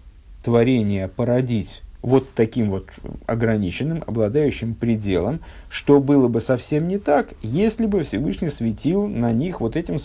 творение 0.44 1.08
породить 1.08 1.82
вот 2.02 2.32
таким 2.36 2.70
вот 2.70 2.90
ограниченным, 3.26 4.04
обладающим 4.06 4.76
пределом, 4.76 5.40
что 5.70 6.00
было 6.00 6.28
бы 6.28 6.42
совсем 6.42 6.88
не 6.88 7.00
так, 7.00 7.30
если 7.42 7.88
бы 7.88 8.04
Всевышний 8.04 8.50
светил 8.50 9.08
на 9.08 9.32
них 9.32 9.60
вот 9.60 9.76
этим 9.76 9.98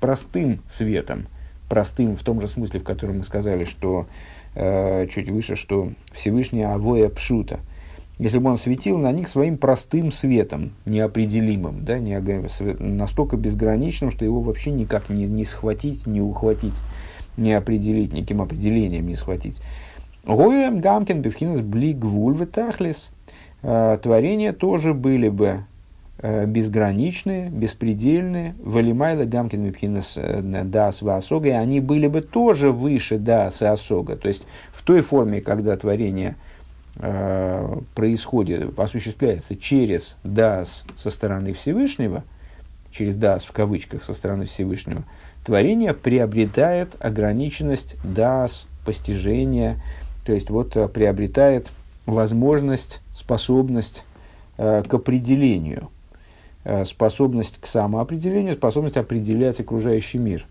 простым 0.00 0.60
светом. 0.68 1.26
Простым 1.68 2.14
в 2.14 2.22
том 2.22 2.40
же 2.40 2.48
смысле, 2.48 2.80
в 2.80 2.84
котором 2.84 3.18
мы 3.18 3.24
сказали, 3.24 3.64
что 3.64 4.06
э, 4.54 5.08
чуть 5.08 5.28
выше, 5.28 5.56
что 5.56 5.90
Всевышний 6.12 6.62
Авоя 6.62 7.08
Пшута. 7.08 7.58
Если 8.18 8.38
бы 8.38 8.50
он 8.50 8.58
светил 8.58 8.98
на 8.98 9.12
них 9.12 9.28
своим 9.28 9.56
простым 9.56 10.10
светом, 10.10 10.72
неопределимым, 10.86 11.84
да, 11.84 11.98
не, 12.00 12.18
настолько 12.80 13.36
безграничным, 13.36 14.10
что 14.10 14.24
его 14.24 14.40
вообще 14.40 14.72
никак 14.72 15.08
не, 15.08 15.26
не 15.26 15.44
схватить, 15.44 16.06
не 16.06 16.20
ухватить, 16.20 16.82
не 17.36 17.52
определить, 17.52 18.12
никаким 18.12 18.42
определением 18.42 19.06
не 19.06 19.14
схватить. 19.14 19.62
Гоем 20.24 20.80
гамкин 20.80 21.22
бифхинас 21.22 21.60
блигвуль 21.62 22.44
тахлис. 22.46 23.10
Э, 23.62 23.96
творения 24.02 24.52
тоже 24.52 24.92
были 24.92 25.28
бы 25.28 25.64
э, 26.18 26.44
безграничные, 26.44 27.48
беспредельные. 27.48 28.54
Валимайла 28.62 29.24
гамкин 29.24 29.64
бифхинас 29.64 30.18
э, 30.18 30.42
дас 30.42 31.02
васога. 31.02 31.48
И 31.48 31.52
они 31.52 31.80
были 31.80 32.08
бы 32.08 32.20
тоже 32.20 32.72
выше 32.72 33.16
дас 33.18 33.62
и 33.62 33.66
осога. 33.66 34.16
То 34.16 34.28
есть 34.28 34.42
в 34.72 34.82
той 34.82 35.00
форме, 35.00 35.40
когда 35.40 35.76
творение 35.76 36.36
происходит, 37.94 38.76
осуществляется 38.78 39.56
через 39.56 40.16
дас 40.24 40.84
со 40.96 41.10
стороны 41.10 41.52
Всевышнего, 41.52 42.24
через 42.90 43.14
дас 43.14 43.44
в 43.44 43.52
кавычках 43.52 44.02
со 44.02 44.14
стороны 44.14 44.46
Всевышнего, 44.46 45.04
творение 45.44 45.94
приобретает 45.94 46.96
ограниченность 46.98 47.96
дас, 48.02 48.66
постижения, 48.84 49.80
то 50.24 50.32
есть 50.32 50.48
вот 50.48 50.76
э, 50.76 50.88
приобретает 50.88 51.70
возможность, 52.06 53.02
способность 53.14 54.04
э, 54.56 54.82
к 54.82 54.94
определению, 54.94 55.90
э, 56.64 56.86
способность 56.86 57.60
к 57.60 57.66
самоопределению, 57.66 58.54
способность 58.54 58.96
определять 58.96 59.60
окружающий 59.60 60.16
мир, 60.16 60.46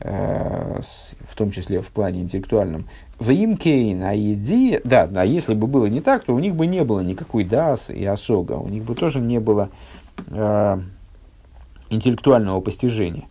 э, 0.00 0.80
в 1.20 1.34
том 1.34 1.50
числе 1.50 1.80
в 1.80 1.88
плане 1.88 2.22
интеллектуальном. 2.22 2.88
В 3.18 3.30
имкейн 3.30 4.02
аиди, 4.02 4.80
да, 4.84 5.06
да, 5.06 5.24
если 5.24 5.54
бы 5.54 5.66
было 5.66 5.86
не 5.86 6.00
так, 6.00 6.24
то 6.24 6.34
у 6.34 6.38
них 6.38 6.54
бы 6.54 6.66
не 6.66 6.84
было 6.84 7.00
никакой 7.00 7.44
дас 7.44 7.90
и 7.90 8.04
осога, 8.04 8.52
у 8.52 8.68
них 8.68 8.84
бы 8.84 8.94
тоже 8.94 9.20
не 9.20 9.40
было 9.40 9.70
э, 10.28 10.80
интеллектуального 11.90 12.60
постижения. 12.60 13.24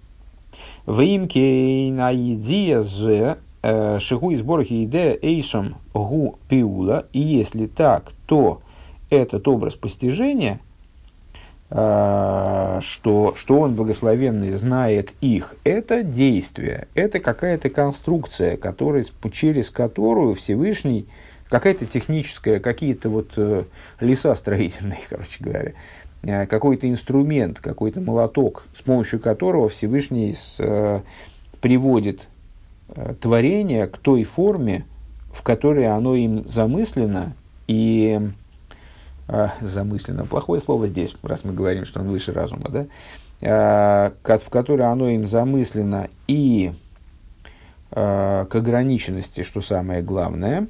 В 0.85 1.01
имкейн 1.01 1.99
аиди 1.99 2.75
же 2.81 3.37
Э, 3.69 3.99
Шигу 3.99 4.31
из 4.31 4.41
Борохи 4.43 4.85
идея 4.85 5.17
Эйшам 5.21 5.75
Гу 5.93 6.37
Пиула. 6.47 7.07
И 7.11 7.19
если 7.19 7.65
так, 7.65 8.13
то 8.25 8.61
этот 9.09 9.47
образ 9.47 9.75
постижения, 9.75 10.61
что, 11.69 13.33
что 13.35 13.59
он 13.59 13.75
благословенный 13.75 14.51
знает 14.51 15.11
их, 15.19 15.55
это 15.65 16.01
действие, 16.01 16.87
это 16.95 17.19
какая-то 17.19 17.69
конструкция, 17.69 18.55
который, 18.55 19.05
через 19.33 19.69
которую 19.69 20.35
Всевышний, 20.35 21.07
какая-то 21.49 21.85
техническая, 21.85 22.61
какие-то 22.61 23.09
вот 23.09 23.33
э, 23.35 23.63
леса 23.99 24.33
строительные, 24.35 25.01
короче 25.09 25.43
говоря, 25.43 26.45
какой-то 26.45 26.89
инструмент, 26.89 27.59
какой-то 27.59 27.99
молоток, 27.99 28.63
с 28.73 28.81
помощью 28.81 29.19
которого 29.19 29.67
Всевышний 29.67 30.33
с, 30.33 31.03
приводит 31.59 32.27
Э, 32.89 33.13
творение 33.19 33.87
к 33.87 33.97
той 33.97 34.23
форме, 34.23 34.85
в 35.33 35.43
которой 35.43 35.87
оно 35.87 36.15
им 36.15 36.47
замыслено 36.47 37.35
и 37.67 38.17
э, 38.19 38.29
замысленно, 39.61 40.25
плохое 40.25 40.61
слово 40.61 40.87
здесь, 40.87 41.13
раз 41.21 41.43
мы 41.43 41.53
говорим, 41.53 41.85
что 41.85 41.99
он 41.99 42.07
выше 42.07 42.31
разума, 42.31 42.69
да, 42.69 42.85
э, 43.41 44.37
в 44.37 44.49
которой 44.49 44.83
оно 44.83 45.09
им 45.09 45.25
замыслено 45.25 46.07
и 46.27 46.71
э, 47.91 48.45
к 48.49 48.55
ограниченности, 48.55 49.43
что 49.43 49.61
самое 49.61 50.01
главное, 50.01 50.67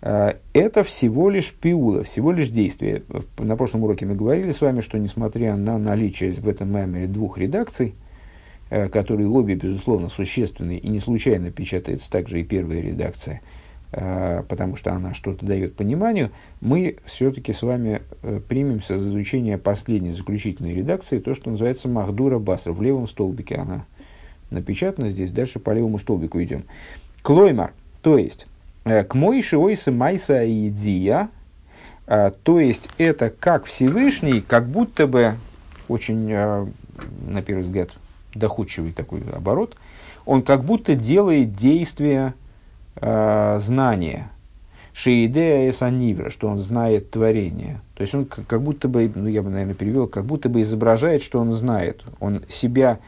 это 0.00 0.84
всего 0.84 1.28
лишь 1.28 1.52
пиула, 1.52 2.04
всего 2.04 2.30
лишь 2.30 2.50
действие. 2.50 3.02
На 3.36 3.56
прошлом 3.56 3.82
уроке 3.82 4.06
мы 4.06 4.14
говорили 4.14 4.52
с 4.52 4.60
вами, 4.60 4.80
что 4.80 4.96
несмотря 4.96 5.56
на 5.56 5.76
наличие 5.76 6.30
в 6.30 6.48
этом 6.48 6.72
мемере 6.72 7.08
двух 7.08 7.36
редакций, 7.36 7.96
которые 8.68 9.28
обе, 9.28 9.56
безусловно, 9.56 10.08
существенны, 10.08 10.76
и 10.76 10.88
не 10.88 11.00
случайно 11.00 11.50
печатается 11.50 12.08
также 12.12 12.40
и 12.40 12.44
первая 12.44 12.80
редакция, 12.80 13.40
потому 13.90 14.76
что 14.76 14.92
она 14.92 15.14
что-то 15.14 15.46
дает 15.46 15.74
пониманию, 15.74 16.30
мы 16.60 16.96
все-таки 17.06 17.54
с 17.54 17.62
вами 17.62 18.02
э, 18.22 18.40
примемся 18.46 18.98
за 18.98 19.08
изучение 19.08 19.56
последней 19.56 20.10
заключительной 20.10 20.74
редакции, 20.74 21.20
то, 21.20 21.34
что 21.34 21.50
называется 21.50 21.88
Махдура 21.88 22.38
Баса, 22.38 22.72
в 22.72 22.82
левом 22.82 23.08
столбике 23.08 23.54
она 23.54 23.86
напечатана 24.50 25.08
здесь, 25.08 25.30
дальше 25.30 25.58
по 25.58 25.70
левому 25.70 25.98
столбику 25.98 26.42
идем. 26.42 26.64
Клоймар, 27.22 27.72
то 28.02 28.18
есть, 28.18 28.46
к 28.84 29.14
Мойши 29.14 29.56
Ойса 29.56 29.90
Майса 29.90 30.46
Идия, 30.46 31.30
то 32.06 32.60
есть 32.60 32.88
это 32.96 33.30
как 33.30 33.66
Всевышний, 33.66 34.40
как 34.40 34.66
будто 34.66 35.06
бы 35.06 35.34
очень, 35.88 36.28
на 36.28 37.42
первый 37.44 37.62
взгляд, 37.62 37.90
доходчивый 38.34 38.92
такой 38.92 39.22
оборот, 39.32 39.76
он 40.24 40.42
как 40.42 40.64
будто 40.64 40.94
делает 40.94 41.54
действие 41.54 42.34
э, 43.00 43.58
знания. 43.60 44.30
Шеидея 44.92 45.70
эсанивра, 45.70 46.30
что 46.30 46.48
он 46.48 46.58
знает 46.58 47.10
творение. 47.10 47.80
То 47.94 48.02
есть 48.02 48.14
он 48.14 48.24
как, 48.24 48.62
будто 48.62 48.88
бы, 48.88 49.10
ну 49.14 49.28
я 49.28 49.42
бы, 49.42 49.50
наверное, 49.50 49.74
перевел, 49.74 50.08
как 50.08 50.24
будто 50.24 50.48
бы 50.48 50.62
изображает, 50.62 51.22
что 51.22 51.38
он 51.38 51.52
знает. 51.52 52.02
Он 52.18 52.42
себя 52.48 52.98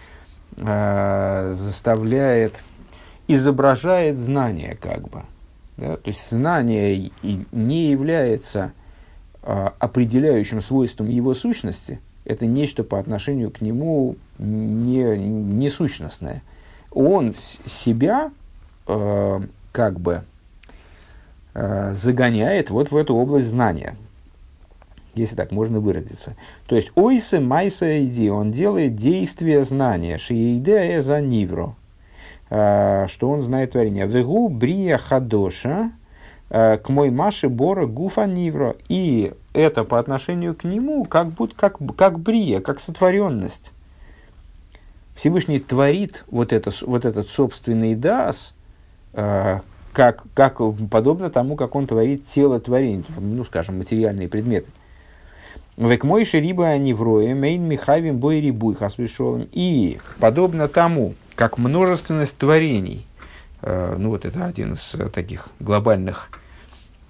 э, 0.57 1.55
заставляет, 1.57 2.62
изображает 3.26 4.18
знание 4.18 4.76
как 4.81 5.09
бы. 5.09 5.22
Да? 5.76 5.96
То 5.96 6.09
есть 6.09 6.31
знание 6.31 7.11
не 7.22 7.90
является 7.90 8.72
э, 9.42 9.70
определяющим 9.79 10.61
свойством 10.61 11.09
его 11.09 11.35
сущности– 11.35 12.00
это 12.31 12.46
нечто 12.46 12.85
по 12.85 12.98
отношению 12.98 13.50
к 13.50 13.61
нему 13.61 14.16
не, 14.38 15.16
не 15.16 15.70
сущностное. 15.70 16.42
Он 16.90 17.33
себя 17.35 18.31
э, 18.87 19.40
как 19.72 20.00
бы 20.00 20.24
э, 21.54 21.92
загоняет 21.94 22.70
вот 22.70 22.90
в 22.90 22.96
эту 22.96 23.14
область 23.14 23.46
знания, 23.46 23.96
если 25.14 25.37
так 25.37 25.52
можно 25.52 25.80
выразиться. 25.80 26.37
То 26.66 26.76
есть 26.76 26.92
ойсе 26.94 27.40
майса 27.40 28.04
иди, 28.04 28.30
он 28.30 28.52
делает 28.52 28.96
действие 28.96 29.64
знания, 29.64 30.18
шиидея 30.18 31.02
за 31.02 31.20
нивро, 31.20 31.74
э, 32.50 33.06
что 33.09 33.30
он 33.30 33.42
знает 33.42 33.72
творение. 33.72 34.06
Вегу 34.06 34.48
брия 34.48 34.98
хадоша, 34.98 35.92
э, 36.50 36.78
к 36.78 36.88
мой 36.88 37.11
маше 37.11 37.48
бора 37.48 37.87
гуфа 37.87 38.26
нивро. 38.26 38.76
И 38.88 39.33
это 39.52 39.85
по 39.85 39.98
отношению 39.98 40.54
к 40.54 40.64
нему 40.64 41.04
как 41.04 41.28
будто 41.30 41.54
как, 41.56 41.78
как 41.96 42.18
брия, 42.18 42.61
как 42.61 42.80
сотворенность. 42.80 43.72
Всевышний 45.14 45.61
творит 45.61 46.24
вот, 46.30 46.52
это, 46.52 46.70
вот 46.83 47.04
этот 47.04 47.28
собственный 47.28 47.94
дас, 47.94 48.54
как, 49.12 50.22
как 50.34 50.60
подобно 50.90 51.30
тому, 51.30 51.56
как 51.56 51.74
он 51.74 51.86
творит 51.86 52.26
тело 52.26 52.60
творения, 52.60 53.04
ну, 53.18 53.44
скажем, 53.44 53.78
материальные 53.78 54.28
предметы. 54.28 54.70
Век 55.76 56.04
мой 56.04 56.24
шериба 56.24 56.76
невроя, 56.76 57.34
мейн 57.34 57.62
михавим 57.62 58.18
бой 58.18 58.40
рибуй 58.40 58.74
хасвишолом. 58.74 59.48
И 59.52 59.98
подобно 60.18 60.68
тому, 60.68 61.14
как 61.34 61.58
множественность 61.58 62.36
творений, 62.36 63.06
э, 63.62 63.96
ну 63.98 64.10
вот 64.10 64.24
это 64.24 64.44
один 64.44 64.74
из 64.74 64.94
таких 65.12 65.48
глобальных 65.58 66.30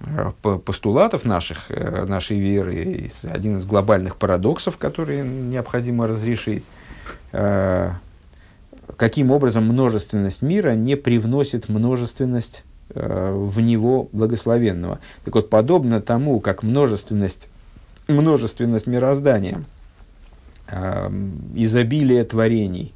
Э, 0.03 0.31
постулатов 0.41 1.25
наших, 1.25 1.69
э, 1.69 2.05
нашей 2.05 2.39
веры, 2.39 3.11
один 3.23 3.57
из 3.57 3.65
глобальных 3.65 4.15
парадоксов, 4.15 4.77
которые 4.77 5.23
необходимо 5.23 6.07
разрешить. 6.07 6.65
Э, 8.87 8.93
каким 8.95 9.31
образом 9.31 9.65
множественность 9.65 10.41
мира 10.41 10.75
не 10.75 10.95
привносит 10.95 11.69
множественность 11.69 12.63
в 12.93 13.61
него 13.61 14.09
благословенного. 14.11 14.99
Так 15.23 15.35
вот, 15.35 15.49
подобно 15.49 16.01
тому, 16.01 16.41
как 16.41 16.61
множественность, 16.61 17.47
множественность 18.09 18.85
мироздания, 18.85 19.63
изобилие 21.55 22.25
творений, 22.25 22.93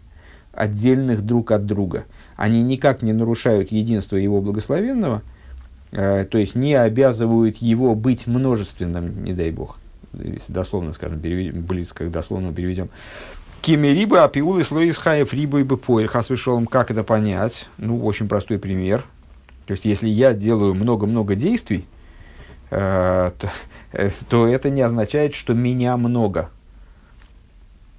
отдельных 0.52 1.26
друг 1.26 1.52
от 1.52 1.66
друга, 1.66 2.04
они 2.36 2.62
никак 2.62 3.04
не 3.04 3.14
нарушают 3.14 3.72
единство 3.72 4.18
его 4.18 4.42
благословенного– 4.42 5.22
Э, 5.96 6.26
то 6.26 6.38
есть 6.38 6.56
не 6.56 6.74
обязывают 6.76 7.58
его 7.58 7.96
быть 7.96 8.28
множественным, 8.28 9.24
не 9.24 9.34
дай 9.34 9.52
бог, 9.52 9.78
если 10.14 10.52
дословно, 10.52 10.92
скажем, 10.92 11.22
переведем, 11.22 11.62
близко 11.62 12.06
к 12.06 12.12
дословному 12.12 12.54
переведем. 12.54 12.90
Кемериба, 13.66 14.24
апиулы, 14.24 14.64
слой 14.64 14.90
из 14.90 15.00
хаев, 15.00 15.34
риба 15.34 15.60
и 15.60 15.64
бепоэль, 15.64 16.06
хасвешолом, 16.06 16.68
как 16.68 16.92
это 16.92 17.04
понять? 17.04 17.68
Ну, 17.80 18.06
очень 18.06 18.28
простой 18.28 18.60
пример. 18.60 19.04
То 19.66 19.72
есть, 19.72 19.86
если 19.86 20.08
я 20.08 20.36
делаю 20.36 20.76
много-много 20.76 21.34
действий, 21.34 21.88
э, 22.70 23.32
то, 23.40 23.52
э, 23.92 24.12
то 24.30 24.46
это 24.46 24.70
не 24.70 24.82
означает, 24.82 25.34
что 25.34 25.56
меня 25.56 25.98
много, 25.98 26.52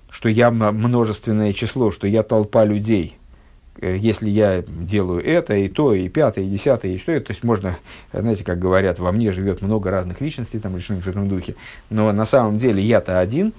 что 0.09 0.29
я 0.29 0.52
множественное 0.52 1.52
число, 1.52 1.90
что 1.90 2.07
я 2.07 2.22
толпа 2.22 2.64
людей. 2.64 3.18
Э, 3.81 3.96
если 3.98 4.31
я 4.31 4.62
делаю 4.68 5.20
это, 5.20 5.57
и 5.57 5.66
то, 5.66 5.94
и 5.94 6.09
пятое, 6.09 6.44
и 6.44 6.48
десятое, 6.48 6.92
и 6.92 6.98
что 6.98 7.11
это, 7.11 7.26
то 7.26 7.33
есть 7.33 7.42
можно, 7.42 7.76
знаете, 8.12 8.44
как 8.44 8.61
говорят, 8.61 9.00
во 9.00 9.11
мне 9.11 9.33
живет 9.33 9.62
много 9.62 9.90
разных 9.90 10.20
личностей, 10.20 10.61
там, 10.61 10.76
решены 10.76 11.00
в 11.00 11.09
этом 11.09 11.26
духе, 11.29 11.57
но 11.90 12.12
на 12.12 12.24
самом 12.24 12.59
деле 12.59 12.81
я-то 12.81 13.18
один, 13.18 13.52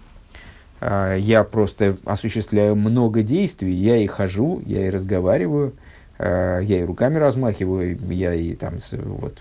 я 0.80 1.44
просто 1.44 1.98
осуществляю 2.06 2.76
много 2.76 3.24
действий, 3.24 3.74
я 3.74 3.98
и 3.98 4.06
хожу, 4.08 4.62
я 4.66 4.88
и 4.88 4.90
разговариваю, 4.90 5.74
а, 6.20 6.60
я 6.60 6.80
и 6.80 6.84
руками 6.84 7.18
размахиваю, 7.18 7.98
я 8.10 8.34
и 8.34 8.54
там 8.54 8.76
вот, 8.94 9.38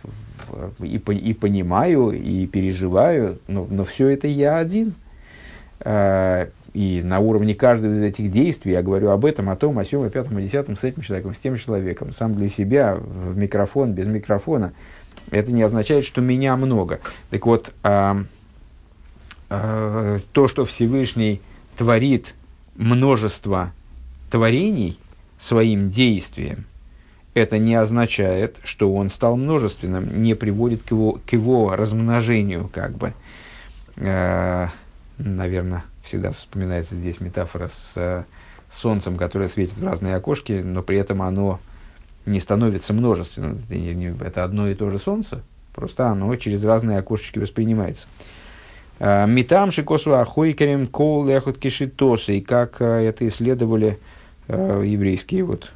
и, 0.81 0.97
и 0.97 1.35
понимаю, 1.35 2.11
и 2.11 2.47
переживаю, 2.47 3.39
но, 3.49 3.67
но 3.69 3.85
все 3.85 4.09
это 4.09 4.27
я 4.27 4.59
один. 4.59 4.95
А, 5.81 6.49
и 6.75 7.01
на 7.03 7.21
уровне 7.21 7.55
каждого 7.55 7.95
из 7.95 8.03
этих 8.03 8.31
действий 8.31 8.73
я 8.73 8.83
говорю 8.83 9.11
об 9.11 9.25
этом, 9.25 9.49
о 9.49 9.57
том, 9.57 9.79
о 9.79 9.85
сем, 9.85 10.03
о 10.03 10.11
пятом, 10.11 10.37
о 10.37 10.43
десятом, 10.43 10.77
с 10.77 10.85
этим 10.85 11.03
человеком, 11.03 11.35
с 11.35 11.39
тем 11.39 11.57
человеком, 11.57 12.13
сам 12.13 12.35
для 12.35 12.51
себя, 12.51 12.97
в 12.97 13.37
микрофон, 13.37 13.93
без 13.93 14.07
микрофона. 14.07 14.73
Это 15.31 15.51
не 15.53 15.63
означает, 15.63 16.05
что 16.05 16.21
меня 16.21 16.55
много. 16.57 17.01
Так 17.31 17.47
вот, 17.47 17.73
а, 19.49 20.19
то, 20.33 20.49
что 20.49 20.65
Всевышний 20.65 21.41
творит 21.77 22.35
множество 22.75 23.73
творений 24.31 24.99
своим 25.39 25.91
действием, 25.91 26.65
это 27.35 27.59
не 27.59 27.75
означает, 27.75 28.57
что 28.65 28.93
он 28.93 29.11
стал 29.11 29.37
множественным, 29.37 30.23
не 30.23 30.35
приводит 30.35 30.83
к 30.83 30.91
его, 30.91 31.21
к 31.25 31.33
его 31.33 31.77
размножению, 31.77 32.69
как 32.73 32.93
бы. 32.93 33.13
Э, 33.97 34.69
наверное, 35.19 35.85
всегда 36.03 36.33
вспоминается 36.33 36.95
здесь 36.95 37.21
метафора 37.21 37.69
с 37.69 37.93
э, 37.97 38.25
солнцем, 38.73 39.17
которое 39.17 39.49
светит 39.49 39.77
в 39.77 39.85
разные 39.85 40.17
окошки, 40.17 40.63
но 40.65 40.83
при 40.83 40.97
этом 40.97 41.21
оно 41.23 41.61
не 42.25 42.41
становится 42.41 42.95
множественным. 42.95 43.63
Это 44.21 44.43
одно 44.43 44.69
и 44.69 44.75
то 44.75 44.89
же 44.91 44.99
солнце, 44.99 45.43
просто 45.75 46.09
оно 46.09 46.35
через 46.37 46.65
разные 46.65 46.99
окошечки 46.99 47.39
воспринимается. 47.39 48.07
Э, 48.07 48.46
Метам 48.99 49.73
шикосва 49.73 50.23
ахойкерем 50.23 50.87
кол 50.87 51.27
лехот 51.27 51.59
кишитосы, 51.59 52.39
и 52.39 52.41
как 52.41 52.81
э, 52.81 53.07
это 53.09 53.29
исследовали 53.29 53.99
еврейские 54.49 55.43
вот 55.43 55.73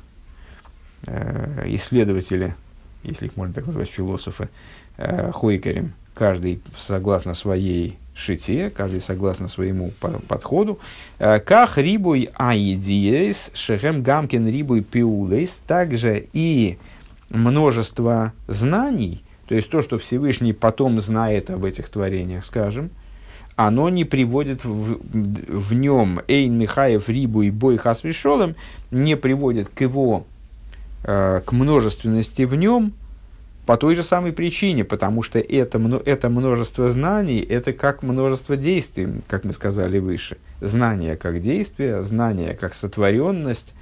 исследователи, 1.64 2.54
если 3.02 3.26
их 3.26 3.36
можно 3.36 3.52
так 3.52 3.66
назвать, 3.66 3.88
философы, 3.88 4.48
хойкерем, 4.96 5.92
каждый 6.14 6.60
согласно 6.78 7.34
своей 7.34 7.98
шите, 8.14 8.70
каждый 8.70 9.00
согласно 9.00 9.48
своему 9.48 9.90
подходу. 10.28 10.78
Э, 11.18 11.40
как 11.40 11.78
рибуй 11.78 12.30
аидиес, 12.34 13.50
шехем 13.54 14.02
гамкин 14.02 14.46
рибуй 14.48 14.82
пиулейс, 14.82 15.60
также 15.66 16.26
и 16.32 16.78
множество 17.30 18.32
знаний, 18.46 19.22
то 19.46 19.54
есть 19.54 19.70
то, 19.70 19.82
что 19.82 19.98
Всевышний 19.98 20.52
потом 20.52 21.00
знает 21.00 21.50
об 21.50 21.64
этих 21.64 21.88
творениях, 21.88 22.44
скажем, 22.44 22.90
оно 23.66 23.90
не 23.90 24.04
приводит 24.04 24.64
в, 24.64 25.00
в 25.12 25.74
нем 25.74 26.22
Эйн 26.28 26.56
Михаев 26.58 27.10
Рибу 27.10 27.42
и 27.42 27.50
Бой 27.50 27.76
Хасвишолем, 27.76 28.54
не 28.90 29.16
приводит 29.16 29.68
к 29.68 29.82
его, 29.82 30.24
э, 31.04 31.42
к 31.44 31.52
множественности 31.52 32.42
в 32.42 32.54
нем, 32.54 32.94
по 33.66 33.76
той 33.76 33.96
же 33.96 34.02
самой 34.02 34.32
причине, 34.32 34.84
потому 34.84 35.22
что 35.22 35.38
это, 35.38 35.78
это 36.06 36.30
множество 36.30 36.88
знаний, 36.88 37.40
это 37.40 37.74
как 37.74 38.02
множество 38.02 38.56
действий, 38.56 39.08
как 39.28 39.44
мы 39.44 39.52
сказали 39.52 39.98
выше. 39.98 40.38
Знание 40.62 41.16
как 41.16 41.42
действие, 41.42 42.02
знание 42.02 42.54
как 42.54 42.72
сотворенность, 42.72 43.74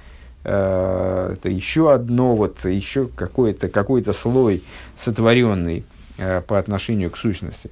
э, 0.43 1.35
это 1.37 1.49
еще 1.49 1.93
одно, 1.93 2.35
вот, 2.35 2.65
еще 2.65 3.07
какой-то 3.07 3.69
какой 3.69 4.03
слой 4.13 4.61
сотворенный 4.99 5.85
э, 6.17 6.41
по 6.41 6.59
отношению 6.59 7.11
к 7.11 7.17
сущности. 7.17 7.71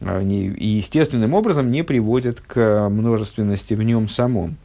Не, 0.00 0.48
и 0.48 0.66
естественным 0.66 1.32
образом 1.34 1.70
не 1.70 1.82
приводит 1.82 2.40
к 2.40 2.88
множественности 2.90 3.74
в 3.74 3.82
нем 3.82 4.08
самом. 4.08 4.56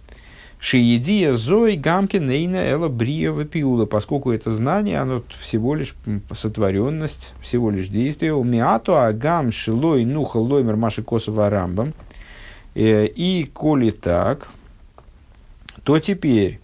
Шиедия 0.59 1.33
зой 1.33 1.75
гамки 1.75 2.17
нейна 2.17 2.57
эла 2.57 2.87
брия 2.87 3.33
пиула, 3.45 3.87
поскольку 3.87 4.31
это 4.31 4.51
знание, 4.51 4.99
оно 4.99 5.23
всего 5.39 5.73
лишь 5.73 5.95
сотворенность, 6.31 7.33
всего 7.41 7.71
лишь 7.71 7.87
действие. 7.87 8.35
У 8.35 8.43
миату 8.43 8.95
агам 8.95 9.51
шилой 9.51 10.05
нуха 10.05 10.37
лоймер 10.37 10.75
маши 10.75 11.01
косова 11.01 11.49
рамбам. 11.49 11.93
Э, 12.75 13.07
и 13.07 13.49
коли 13.51 13.89
так, 13.89 14.49
то 15.83 15.99
теперь, 15.99 16.59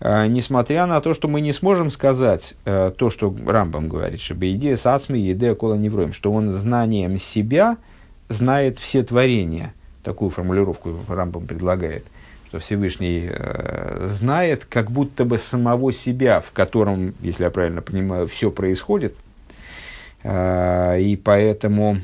э, 0.00 0.26
несмотря 0.28 0.86
на 0.86 1.00
то, 1.00 1.12
что 1.12 1.28
мы 1.28 1.40
не 1.40 1.52
сможем 1.52 1.90
сказать 1.90 2.54
э, 2.64 2.92
то, 2.96 3.10
что 3.10 3.34
Рамбам 3.46 3.88
говорит, 3.88 4.20
чтобы 4.20 4.52
идея 4.52 4.76
сацми 4.76 5.32
идея 5.32 5.54
кола 5.54 5.74
невроем, 5.74 6.12
что 6.12 6.32
он 6.32 6.52
знанием 6.52 7.18
себя 7.18 7.78
знает 8.28 8.78
все 8.78 9.02
творения. 9.02 9.74
Такую 10.02 10.30
формулировку 10.30 10.98
Рамбам 11.08 11.46
предлагает 11.46 12.04
что 12.54 12.60
Всевышний 12.60 13.28
э, 13.28 14.06
знает 14.06 14.64
как 14.64 14.88
будто 14.88 15.24
бы 15.24 15.38
самого 15.38 15.92
себя, 15.92 16.40
в 16.40 16.52
котором, 16.52 17.12
если 17.20 17.42
я 17.42 17.50
правильно 17.50 17.82
понимаю, 17.82 18.28
все 18.28 18.52
происходит. 18.52 19.16
Э, 20.22 21.00
и 21.00 21.16
поэтому 21.16 21.96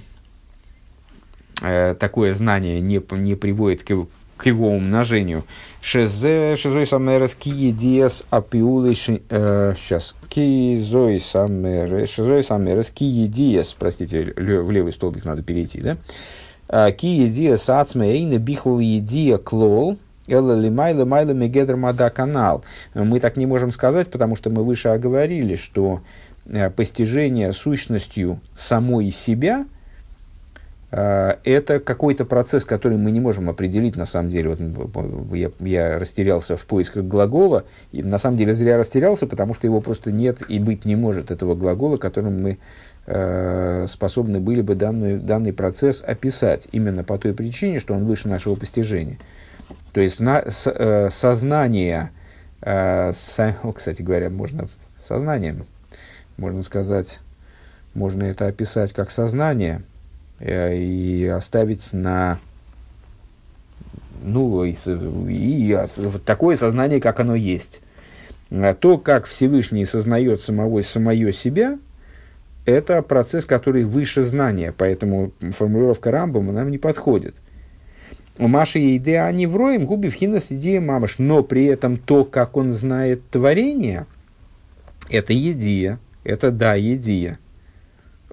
э, 1.62 1.94
такое 1.94 2.34
знание 2.34 2.80
не, 2.80 3.00
не 3.12 3.36
приводит 3.36 3.84
к, 3.84 4.06
к 4.40 4.46
его 4.46 4.70
умножению. 4.70 5.44
Шезой 5.82 6.86
самерес 6.86 7.34
ки 7.34 7.70
диес 7.70 8.24
апиулы, 8.30 8.94
сейчас, 8.94 10.16
ки 10.28 10.80
зой 10.80 11.20
самерес, 11.20 12.10
шезой 12.10 12.42
самерес 12.42 12.88
ки 12.88 13.26
диес, 13.26 13.76
простите, 13.78 14.32
в 14.36 14.70
левый 14.70 14.92
столбик 14.92 15.24
надо 15.24 15.42
перейти, 15.42 15.80
да? 15.80 16.90
Ки 16.92 17.28
диес 17.28 17.68
ацме 17.68 18.12
эйна 18.12 18.38
бихл 18.38 18.78
едия 18.78 19.36
клол, 19.36 19.98
Элла 20.26 20.58
лимайла 20.58 21.04
майла 21.04 21.32
мегедр 21.32 21.76
мада 21.76 22.08
канал. 22.08 22.64
Мы 22.94 23.20
так 23.20 23.36
не 23.36 23.46
можем 23.46 23.72
сказать, 23.72 24.10
потому 24.10 24.36
что 24.36 24.48
мы 24.48 24.64
выше 24.64 24.88
оговорили, 24.88 25.56
что 25.56 26.02
э, 26.46 26.70
постижение 26.70 27.52
сущностью 27.52 28.40
самой 28.54 29.10
себя 29.10 29.64
э, 29.64 29.79
это 30.90 31.78
какой-то 31.78 32.24
процесс, 32.24 32.64
который 32.64 32.98
мы 32.98 33.12
не 33.12 33.20
можем 33.20 33.48
определить 33.48 33.94
на 33.94 34.06
самом 34.06 34.30
деле. 34.30 34.56
Вот 34.56 35.34
я, 35.34 35.52
я 35.60 35.98
растерялся 36.00 36.56
в 36.56 36.66
поисках 36.66 37.04
глагола, 37.04 37.64
и 37.92 38.02
на 38.02 38.18
самом 38.18 38.36
деле 38.36 38.54
зря 38.54 38.76
растерялся, 38.76 39.28
потому 39.28 39.54
что 39.54 39.68
его 39.68 39.80
просто 39.80 40.10
нет 40.10 40.38
и 40.48 40.58
быть 40.58 40.84
не 40.84 40.96
может, 40.96 41.30
этого 41.30 41.54
глагола, 41.54 41.96
которым 41.96 42.42
мы 42.42 42.58
э, 43.06 43.86
способны 43.88 44.40
были 44.40 44.62
бы 44.62 44.74
данную, 44.74 45.20
данный 45.20 45.52
процесс 45.52 46.02
описать 46.04 46.68
именно 46.72 47.04
по 47.04 47.18
той 47.18 47.34
причине, 47.34 47.80
что 47.80 47.94
он 47.94 48.06
выше 48.06 48.28
нашего 48.28 48.54
постижения. 48.54 49.18
То 49.92 50.00
есть 50.00 50.20
на, 50.20 50.42
с, 50.42 50.66
э, 50.66 51.10
сознание, 51.10 52.10
э, 52.62 53.12
с, 53.12 53.56
о, 53.62 53.72
кстати 53.72 54.02
говоря, 54.02 54.30
можно 54.30 54.68
сознанием, 55.06 55.66
можно 56.36 56.62
сказать, 56.62 57.20
можно 57.94 58.22
это 58.22 58.46
описать 58.46 58.92
как 58.92 59.10
сознание 59.10 59.82
э, 59.82 59.89
и 60.40 61.26
оставить 61.26 61.92
на 61.92 62.38
ну, 64.22 64.64
и, 64.64 64.72
и, 64.72 65.72
и 65.72 65.78
такое 66.24 66.56
сознание, 66.56 67.00
как 67.00 67.20
оно 67.20 67.34
есть. 67.34 67.80
А 68.50 68.74
то, 68.74 68.98
как 68.98 69.26
Всевышний 69.26 69.86
сознает 69.86 70.42
самого, 70.42 70.82
самое 70.82 71.32
себя, 71.32 71.78
это 72.66 73.00
процесс, 73.00 73.44
который 73.44 73.84
выше 73.84 74.22
знания, 74.22 74.74
поэтому 74.76 75.32
формулировка 75.56 76.10
Рамбома 76.10 76.52
нам 76.52 76.70
не 76.70 76.78
подходит– 76.78 77.34
у 78.40 78.48
Маши 78.48 78.96
идея 78.96 79.26
они 79.26 79.46
вроем 79.46 79.84
губи 79.84 80.08
в 80.08 80.14
хинас 80.14 80.46
идея 80.48 80.80
мамаш, 80.80 81.18
но 81.18 81.42
при 81.42 81.66
этом 81.66 81.98
то, 81.98 82.24
как 82.24 82.56
он 82.56 82.72
знает 82.72 83.20
творение, 83.28 84.06
это 85.10 85.34
идея, 85.34 85.98
это 86.24 86.50
да, 86.50 86.80
идея. 86.80 87.38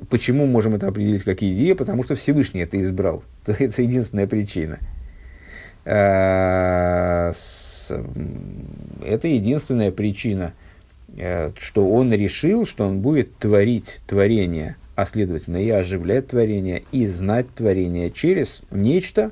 Почему 0.10 0.46
можем 0.46 0.76
это 0.76 0.88
определить 0.88 1.24
как 1.24 1.42
идея? 1.42 1.76
Потому 1.76 2.04
что 2.04 2.16
Всевышний 2.16 2.62
это 2.62 2.80
избрал. 2.82 3.24
Это 3.48 3.82
единственная 3.82 4.28
причина. 4.28 4.80
Э, 5.86 7.34
это 9.06 9.28
единственная 9.28 9.92
причина, 9.92 10.54
э, 11.16 11.52
что 11.58 11.90
он 11.90 12.14
решил, 12.14 12.66
что 12.66 12.86
он 12.86 13.00
будет 13.00 13.38
творить 13.38 14.02
творение, 14.06 14.76
а 14.96 15.06
следовательно 15.06 15.58
и 15.58 15.70
оживлять 15.70 16.28
творение, 16.28 16.84
и 16.92 17.08
знать 17.08 17.48
творение 17.56 18.12
через 18.12 18.62
нечто, 18.70 19.32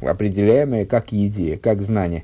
определяемое 0.00 0.86
как 0.86 1.12
идея, 1.12 1.56
как 1.56 1.82
знание. 1.82 2.22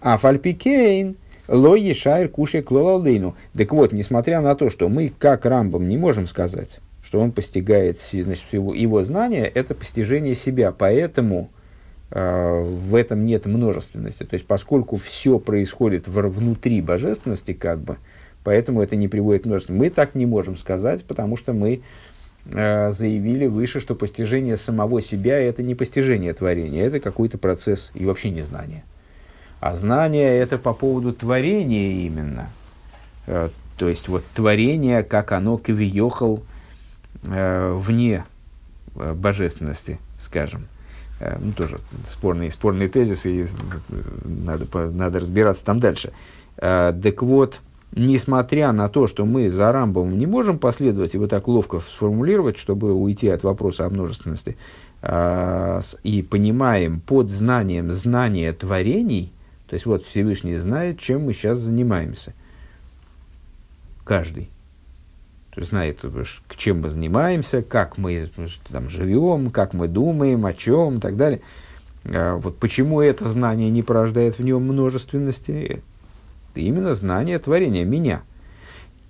А 0.00 0.18
фальпикейн, 0.18 1.16
Лои 1.46 1.92
шайр 1.92 2.28
кушай 2.28 2.62
клолалдейну. 2.62 3.36
Так 3.56 3.72
вот, 3.72 3.92
несмотря 3.92 4.40
на 4.40 4.54
то, 4.54 4.68
что 4.68 4.88
мы, 4.88 5.12
как 5.16 5.46
Рамбам, 5.46 5.88
не 5.88 5.96
можем 5.96 6.26
сказать, 6.26 6.80
что 7.08 7.20
он 7.20 7.32
постигает, 7.32 7.98
значит, 8.02 8.44
его, 8.52 8.74
его 8.74 9.02
знание, 9.02 9.46
это 9.46 9.74
постижение 9.74 10.34
себя. 10.34 10.72
Поэтому 10.72 11.48
э, 12.10 12.60
в 12.60 12.94
этом 12.94 13.24
нет 13.24 13.46
множественности. 13.46 14.24
То 14.24 14.34
есть, 14.34 14.46
поскольку 14.46 14.96
все 14.96 15.38
происходит 15.38 16.06
в, 16.06 16.20
внутри 16.28 16.82
божественности, 16.82 17.54
как 17.54 17.80
бы, 17.80 17.96
поэтому 18.44 18.82
это 18.82 18.94
не 18.94 19.08
приводит 19.08 19.44
к 19.44 19.46
множественности. 19.46 19.84
Мы 19.86 19.88
так 19.88 20.14
не 20.14 20.26
можем 20.26 20.58
сказать, 20.58 21.02
потому 21.04 21.38
что 21.38 21.54
мы 21.54 21.80
э, 22.44 22.92
заявили 22.92 23.46
выше, 23.46 23.80
что 23.80 23.94
постижение 23.94 24.58
самого 24.58 25.00
себя– 25.00 25.38
это 25.40 25.62
не 25.62 25.74
постижение 25.74 26.34
творения, 26.34 26.84
это 26.84 27.00
какой-то 27.00 27.38
процесс 27.38 27.90
и 27.94 28.04
вообще 28.04 28.28
не 28.28 28.42
знание. 28.42 28.84
А 29.60 29.74
знание– 29.74 30.36
это 30.40 30.58
по 30.58 30.74
поводу 30.74 31.14
творения 31.14 32.06
именно. 32.06 32.50
Э, 33.26 33.48
то 33.78 33.88
есть, 33.88 34.08
вот 34.08 34.24
творение, 34.34 35.02
как 35.02 35.32
оно 35.32 35.56
э, 35.56 36.57
вне 37.22 38.24
э, 38.94 39.14
божественности, 39.14 39.98
скажем. 40.18 40.66
Э, 41.20 41.36
ну, 41.40 41.52
тоже 41.52 41.78
спорные, 42.06 42.50
спорные 42.50 42.88
тезисы, 42.88 43.42
и 43.42 43.46
надо, 44.24 44.66
надо 44.90 45.20
разбираться 45.20 45.64
там 45.64 45.80
дальше. 45.80 46.12
Э, 46.56 46.92
так 47.02 47.22
вот, 47.22 47.60
несмотря 47.92 48.72
на 48.72 48.88
то, 48.88 49.06
что 49.06 49.24
мы 49.24 49.50
за 49.50 49.72
Рамбом 49.72 50.16
не 50.16 50.26
можем 50.26 50.58
последовать 50.58 51.14
и 51.14 51.18
вот 51.18 51.30
так 51.30 51.48
ловко 51.48 51.80
сформулировать, 51.80 52.56
чтобы 52.56 52.92
уйти 52.92 53.28
от 53.28 53.42
вопроса 53.42 53.86
о 53.86 53.90
множественности, 53.90 54.56
э, 55.02 55.80
и 56.04 56.22
понимаем 56.22 57.00
под 57.00 57.30
знанием 57.30 57.90
знания 57.92 58.52
творений, 58.52 59.32
то 59.66 59.74
есть 59.74 59.86
вот 59.86 60.04
Всевышний 60.04 60.56
знает, 60.56 60.98
чем 60.98 61.24
мы 61.24 61.32
сейчас 61.32 61.58
занимаемся. 61.58 62.32
Каждый 64.04 64.48
знает, 65.64 66.04
к 66.46 66.56
чем 66.56 66.82
мы 66.82 66.88
занимаемся, 66.88 67.62
как 67.62 67.98
мы 67.98 68.30
там, 68.70 68.88
живем, 68.90 69.50
как 69.50 69.74
мы 69.74 69.88
думаем, 69.88 70.46
о 70.46 70.52
чем 70.52 70.98
и 70.98 71.00
так 71.00 71.16
далее. 71.16 71.40
А 72.04 72.36
вот 72.36 72.58
почему 72.58 73.00
это 73.00 73.28
знание 73.28 73.70
не 73.70 73.82
порождает 73.82 74.38
в 74.38 74.44
нем 74.44 74.62
множественности? 74.62 75.82
Именно 76.54 76.94
знание 76.94 77.38
творения, 77.38 77.84
меня. 77.84 78.22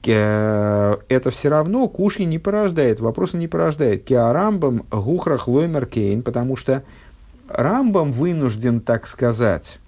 Это 0.04 1.30
все 1.30 1.48
равно 1.48 1.88
куши 1.88 2.24
не 2.24 2.38
порождает, 2.38 3.00
вопроса 3.00 3.36
не 3.36 3.48
порождает. 3.48 4.04
Кеарамбам 4.04 4.84
гухрах 4.90 5.48
лоймер 5.48 5.86
кейн, 5.86 6.22
потому 6.22 6.56
что 6.56 6.84
Рамбам 7.48 8.12
вынужден, 8.12 8.80
так 8.80 9.06
сказать, 9.06 9.80
Э, 9.80 9.87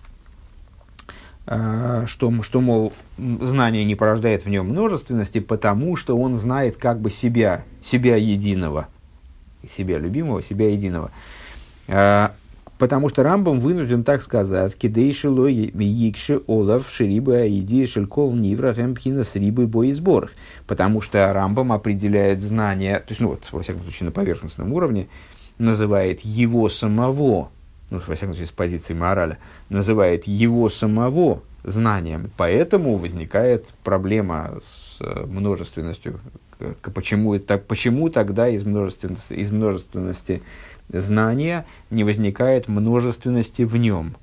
что, 1.50 2.42
что, 2.42 2.60
мол, 2.60 2.92
знание 3.18 3.84
не 3.84 3.96
порождает 3.96 4.44
в 4.44 4.48
нем 4.48 4.68
множественности, 4.68 5.40
потому 5.40 5.96
что 5.96 6.16
он 6.16 6.36
знает 6.36 6.76
как 6.76 7.00
бы 7.00 7.10
себя, 7.10 7.64
себя 7.82 8.14
единого, 8.14 8.86
себя 9.68 9.98
любимого, 9.98 10.42
себя 10.42 10.70
единого. 10.70 11.10
Э, 11.88 12.28
потому 12.78 13.08
что 13.08 13.24
Рамбам 13.24 13.58
вынужден 13.58 14.04
так 14.04 14.22
сказать, 14.22 14.76
кидейшило 14.76 15.48
якши 15.48 16.40
олав 16.46 16.88
шириба 16.88 17.38
аиди 17.38 17.84
шелькол 17.84 18.32
нивра 18.32 18.72
хемпхина 18.72 19.24
с 19.24 19.34
рибой 19.34 19.66
боизборах. 19.66 20.30
Потому 20.68 21.00
что 21.00 21.32
Рамбам 21.32 21.72
определяет 21.72 22.42
знание, 22.42 23.00
то 23.00 23.06
есть, 23.08 23.20
ну 23.20 23.30
вот, 23.30 23.48
во 23.50 23.62
всяком 23.62 23.82
случае, 23.82 24.06
на 24.06 24.12
поверхностном 24.12 24.72
уровне, 24.72 25.08
называет 25.58 26.20
его 26.20 26.68
самого 26.68 27.50
ну, 27.90 28.00
во 28.06 28.14
всяком 28.14 28.34
случае, 28.34 28.46
с 28.46 28.52
позиции 28.52 28.94
мораля, 28.94 29.38
называет 29.68 30.26
его 30.26 30.68
самого 30.68 31.42
знанием. 31.64 32.30
Поэтому 32.36 32.96
возникает 32.96 33.66
проблема 33.84 34.58
с 34.64 34.98
э, 35.00 35.26
множественностью. 35.26 36.20
Почему, 36.94 37.38
так, 37.38 37.66
почему 37.66 38.08
тогда 38.10 38.48
из 38.48 38.64
множественности, 38.64 39.34
из 39.34 39.50
множественности 39.50 40.42
знания 40.88 41.66
не 41.90 42.04
возникает 42.04 42.68
множественности 42.68 43.62
в 43.62 43.76
нем? 43.76 44.16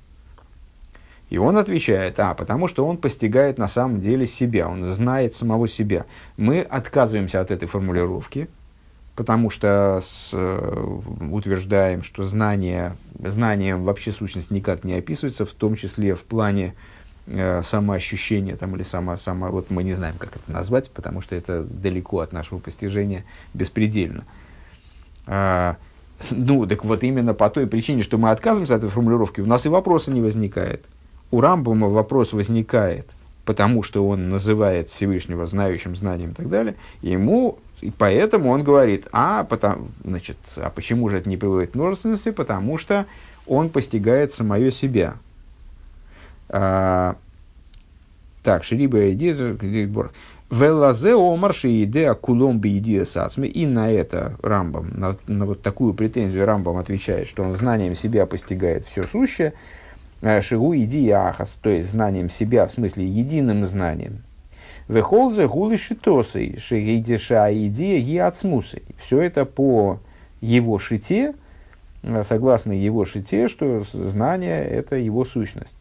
И 1.30 1.36
он 1.36 1.58
отвечает, 1.58 2.18
а, 2.20 2.32
потому 2.34 2.68
что 2.68 2.86
он 2.86 2.96
постигает 2.96 3.58
на 3.58 3.68
самом 3.68 4.00
деле 4.00 4.26
себя, 4.26 4.66
он 4.68 4.82
знает 4.84 5.34
самого 5.34 5.68
себя. 5.68 6.06
Мы 6.38 6.62
отказываемся 6.62 7.40
от 7.42 7.50
этой 7.50 7.68
формулировки, 7.68 8.48
потому 9.18 9.50
что 9.50 10.00
с, 10.00 10.30
э, 10.32 10.98
утверждаем, 11.32 12.04
что 12.04 12.22
знание, 12.22 12.96
знанием 13.18 13.82
вообще 13.82 14.12
сущность 14.12 14.52
никак 14.52 14.84
не 14.84 14.94
описывается, 14.94 15.44
в 15.44 15.50
том 15.50 15.74
числе 15.74 16.14
в 16.14 16.22
плане 16.22 16.74
э, 17.26 17.62
самоощущения 17.64 18.54
там, 18.54 18.76
или 18.76 18.84
сама, 18.84 19.16
сама, 19.16 19.50
вот 19.50 19.72
мы 19.72 19.82
не 19.82 19.94
знаем, 19.94 20.14
как 20.18 20.36
это 20.36 20.52
назвать, 20.52 20.88
потому 20.90 21.20
что 21.20 21.34
это 21.34 21.64
далеко 21.64 22.20
от 22.20 22.32
нашего 22.32 22.60
постижения, 22.60 23.24
беспредельно. 23.54 24.22
А, 25.26 25.78
ну, 26.30 26.64
так 26.64 26.84
вот 26.84 27.02
именно 27.02 27.34
по 27.34 27.50
той 27.50 27.66
причине, 27.66 28.04
что 28.04 28.18
мы 28.18 28.30
отказываемся 28.30 28.76
от 28.76 28.84
этой 28.84 28.92
формулировки, 28.92 29.40
у 29.40 29.46
нас 29.46 29.66
и 29.66 29.68
вопроса 29.68 30.12
не 30.12 30.20
возникает. 30.20 30.86
У 31.32 31.40
Рамбома 31.40 31.88
вопрос 31.88 32.32
возникает, 32.32 33.10
потому 33.44 33.82
что 33.82 34.06
он 34.06 34.28
называет 34.28 34.90
Всевышнего 34.90 35.44
знающим 35.48 35.96
знанием 35.96 36.30
и 36.30 36.34
так 36.34 36.48
далее, 36.48 36.76
ему 37.02 37.58
и 37.80 37.90
поэтому 37.90 38.50
он 38.50 38.64
говорит, 38.64 39.06
а, 39.12 39.44
потому, 39.44 39.88
значит, 40.04 40.36
а 40.56 40.70
почему 40.70 41.08
же 41.08 41.18
это 41.18 41.28
не 41.28 41.36
приводит 41.36 41.72
к 41.72 41.74
множественности? 41.74 42.30
Потому 42.30 42.76
что 42.78 43.06
он 43.46 43.70
постигает 43.70 44.34
самое 44.34 44.70
себя. 44.70 45.14
А, 46.48 47.16
так, 48.42 48.64
Шриба 48.64 49.12
идея, 49.12 49.56
Велазе 50.50 51.14
омарши 51.14 51.84
идея 51.84 52.14
кулом 52.14 52.58
би 52.58 52.78
идея 52.78 53.04
сасмы. 53.04 53.46
И 53.48 53.66
на 53.66 53.90
это 53.90 54.36
Рамбам, 54.42 54.90
на, 54.94 55.16
на 55.26 55.44
вот 55.44 55.60
такую 55.60 55.92
претензию 55.92 56.46
Рамбам 56.46 56.78
отвечает, 56.78 57.28
что 57.28 57.42
он 57.42 57.54
знанием 57.54 57.94
себя 57.94 58.24
постигает 58.26 58.86
все 58.86 59.04
сущее. 59.04 59.52
«Э, 60.22 60.40
Шигу 60.40 60.74
идея 60.74 61.28
ахас, 61.28 61.58
то 61.62 61.68
есть 61.68 61.90
знанием 61.90 62.30
себя, 62.30 62.66
в 62.66 62.72
смысле 62.72 63.06
единым 63.06 63.64
знанием. 63.64 64.22
Вехолзе 64.88 65.46
гулы 65.46 65.76
шитосой, 65.76 66.56
шигейдеша 66.58 67.52
идея 67.66 68.00
гиацмусой. 68.00 68.82
Все 68.96 69.20
это 69.20 69.44
по 69.44 70.00
его 70.40 70.78
шите, 70.78 71.34
э, 72.02 72.22
согласно 72.24 72.72
его 72.72 73.04
шите, 73.04 73.48
что 73.48 73.82
знание– 73.92 74.64
это 74.64 74.96
его 74.96 75.26
сущность. 75.26 75.76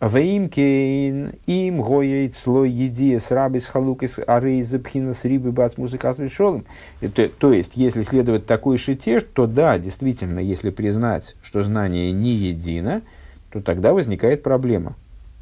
Вейм 0.00 0.48
кейн 0.48 1.34
им 1.46 1.80
гоет 1.80 2.34
слой 2.34 2.70
еди 2.70 3.18
с 3.18 3.30
рабис 3.30 3.66
халукис 3.66 4.18
арей 4.26 4.62
запхина 4.62 5.12
с 5.12 5.24
рибы 5.26 5.52
бац 5.52 5.76
музыка 5.76 6.12
То 6.12 7.52
есть, 7.52 7.76
если 7.76 8.02
следовать 8.02 8.46
такой 8.46 8.78
шите, 8.78 9.20
то 9.20 9.46
да, 9.46 9.78
действительно, 9.78 10.40
если 10.40 10.70
признать, 10.70 11.36
что 11.42 11.62
знание 11.62 12.10
не 12.12 12.32
едино, 12.32 13.02
то 13.50 13.60
тогда 13.60 13.92
возникает 13.92 14.42
проблема 14.42 14.96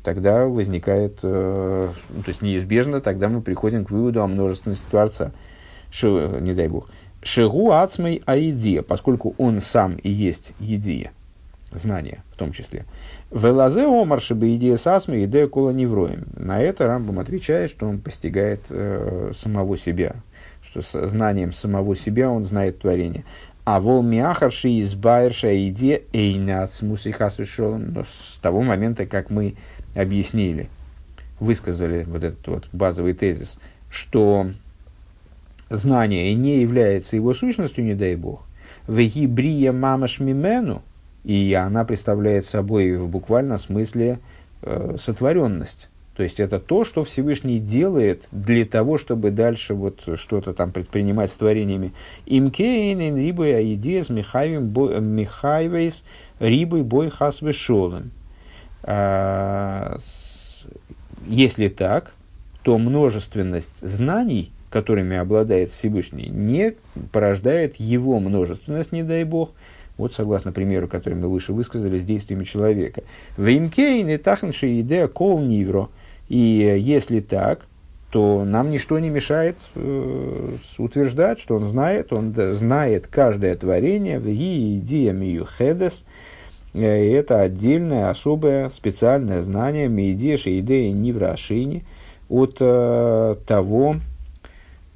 тогда 0.09 0.47
возникает, 0.47 1.19
э, 1.23 1.89
ну, 2.09 2.23
то 2.23 2.29
есть 2.31 2.41
неизбежно, 2.41 3.03
тогда 3.03 3.29
мы 3.29 3.43
приходим 3.43 3.85
к 3.85 3.91
выводу 3.91 4.23
о 4.23 4.27
множественности 4.27 4.87
Творца. 4.89 5.33
Ши, 5.91 6.09
не 6.41 6.55
дай 6.55 6.69
бог. 6.69 6.89
Шигу 7.23 7.73
ацмей 7.73 8.23
аидия, 8.25 8.81
поскольку 8.81 9.35
он 9.37 9.61
сам 9.61 9.97
и 9.97 10.09
есть 10.09 10.55
едия, 10.61 11.13
знание 11.73 12.23
в 12.33 12.39
том 12.39 12.53
числе. 12.53 12.87
Велазе 13.31 13.85
омар 13.85 14.23
шибы 14.23 14.57
идея 14.57 14.79
сасмы 14.79 15.25
идея 15.25 15.47
кола 15.47 15.73
невроем. 15.73 16.25
На 16.35 16.63
это 16.63 16.87
Рамбам 16.87 17.19
отвечает, 17.19 17.71
что 17.71 17.87
он 17.87 17.99
постигает 17.99 18.63
э, 18.71 19.33
самого 19.35 19.77
себя, 19.77 20.17
что 20.63 20.81
с 20.81 21.07
знанием 21.07 21.53
самого 21.53 21.95
себя 21.97 22.31
он 22.31 22.47
знает 22.47 22.79
творение. 22.79 23.25
А 23.67 23.81
вол 23.81 24.03
миахарши 24.03 24.71
из 24.71 24.95
байерша 24.95 25.69
идея 25.69 26.01
эйнац 26.15 26.81
мусихас 26.81 27.37
Но 27.39 28.05
с 28.05 28.39
того 28.41 28.63
момента, 28.63 29.05
как 29.05 29.29
мы 29.29 29.57
объяснили, 29.95 30.69
высказали 31.41 32.05
вот 32.05 32.25
этот 32.25 32.47
вот 32.47 32.69
базовый 32.73 33.15
тезис, 33.15 33.59
что 33.91 34.51
знание 35.71 36.35
не 36.35 36.61
является 36.61 37.17
его 37.17 37.35
сущностью, 37.35 37.85
не 37.85 37.95
дай 37.95 38.17
бог, 38.17 38.47
вегибрия 38.87 39.73
мамаш 39.73 40.21
мимену, 40.21 40.83
и 41.25 41.53
она 41.55 41.85
представляет 41.85 42.47
собой 42.47 42.97
в 42.97 43.09
буквальном 43.09 43.59
смысле 43.59 44.19
э, 44.63 44.97
сотворенность. 44.99 45.91
То 46.19 46.25
есть 46.25 46.41
это 46.41 46.59
то, 46.59 46.83
что 46.85 47.05
Всевышний 47.05 47.61
делает 47.61 48.25
для 48.33 48.65
того, 48.65 48.99
чтобы 48.99 49.31
дальше 49.31 49.75
вот 49.75 50.03
что-то 50.17 50.53
там 50.53 50.73
предпринимать 50.73 51.31
с 51.31 51.37
творениями. 51.37 51.93
Имкейн 52.27 53.17
рибой 53.17 53.57
аидес 53.57 54.09
михайвейс 54.09 56.05
рибой 56.41 56.83
бой 56.83 57.09
хасвешолем. 57.11 58.11
А, 58.83 59.97
если 61.27 61.69
так, 61.69 62.15
то 62.63 62.79
множественность 62.79 63.81
знаний, 63.81 64.53
которыми 64.71 65.17
обладает 65.17 65.71
Всевышний, 65.71 66.29
не 66.29 66.75
порождает 67.13 67.77
его 67.77 68.21
множественность, 68.21 68.93
не 68.93 69.03
дай 69.03 69.25
бог, 69.25 69.51
вот 69.97 70.15
согласно 70.15 70.53
примеру, 70.53 70.87
который 70.87 71.15
мы 71.15 71.29
выше 71.29 71.53
высказали, 71.53 71.99
с 71.99 72.05
действиями 72.05 72.45
человека. 72.45 73.03
ואם 73.37 74.09
כן 74.09 74.17
ייתכן 74.17 74.81
שידע 74.81 75.09
כל 75.09 75.41
נברא. 75.41 75.91
И 76.29 76.37
если 76.37 77.21
так, 77.21 77.67
то 78.11 78.45
нам 78.45 78.71
ничто 78.71 78.99
не 78.99 79.11
мешает 79.11 79.57
э, 79.75 80.57
утверждать, 80.79 81.41
что 81.41 81.57
он 81.57 81.65
знает, 81.65 82.13
он 82.13 82.35
знает 82.35 83.07
каждое 83.07 83.55
творение, 83.57 84.19
בידיעה 84.19 85.45
מיוחדת, 85.45 86.07
э, 86.75 87.13
это 87.13 87.41
отдельное, 87.41 88.11
особое, 88.11 88.69
специальное 88.69 89.41
знание, 89.43 89.89
ממה 89.89 90.59
שידע 90.61 90.93
נברא 90.93 91.34
שני, 91.34 91.85
от 92.29 92.59
э, 92.61 93.37
того, 93.47 93.97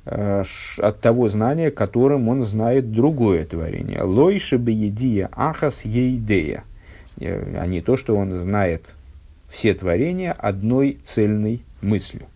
э, 0.05 0.43
от 0.79 1.01
того 1.01 1.29
знания, 1.29 1.71
которым 1.71 2.29
он 2.29 2.45
знает 2.45 2.93
другое 2.93 3.45
творение. 3.45 4.03
Лойши 4.03 4.57
беедия 4.57 5.31
ахас 5.33 5.85
ейдея, 5.85 6.65
э, 7.19 7.57
а 7.59 7.67
не 7.67 7.81
то, 7.81 7.97
что 7.97 8.17
он 8.17 8.35
знает 8.35 8.95
все 9.49 9.75
творения 9.75 10.33
одной 10.33 10.99
цельной 11.05 11.63
мыслью. 11.81 12.27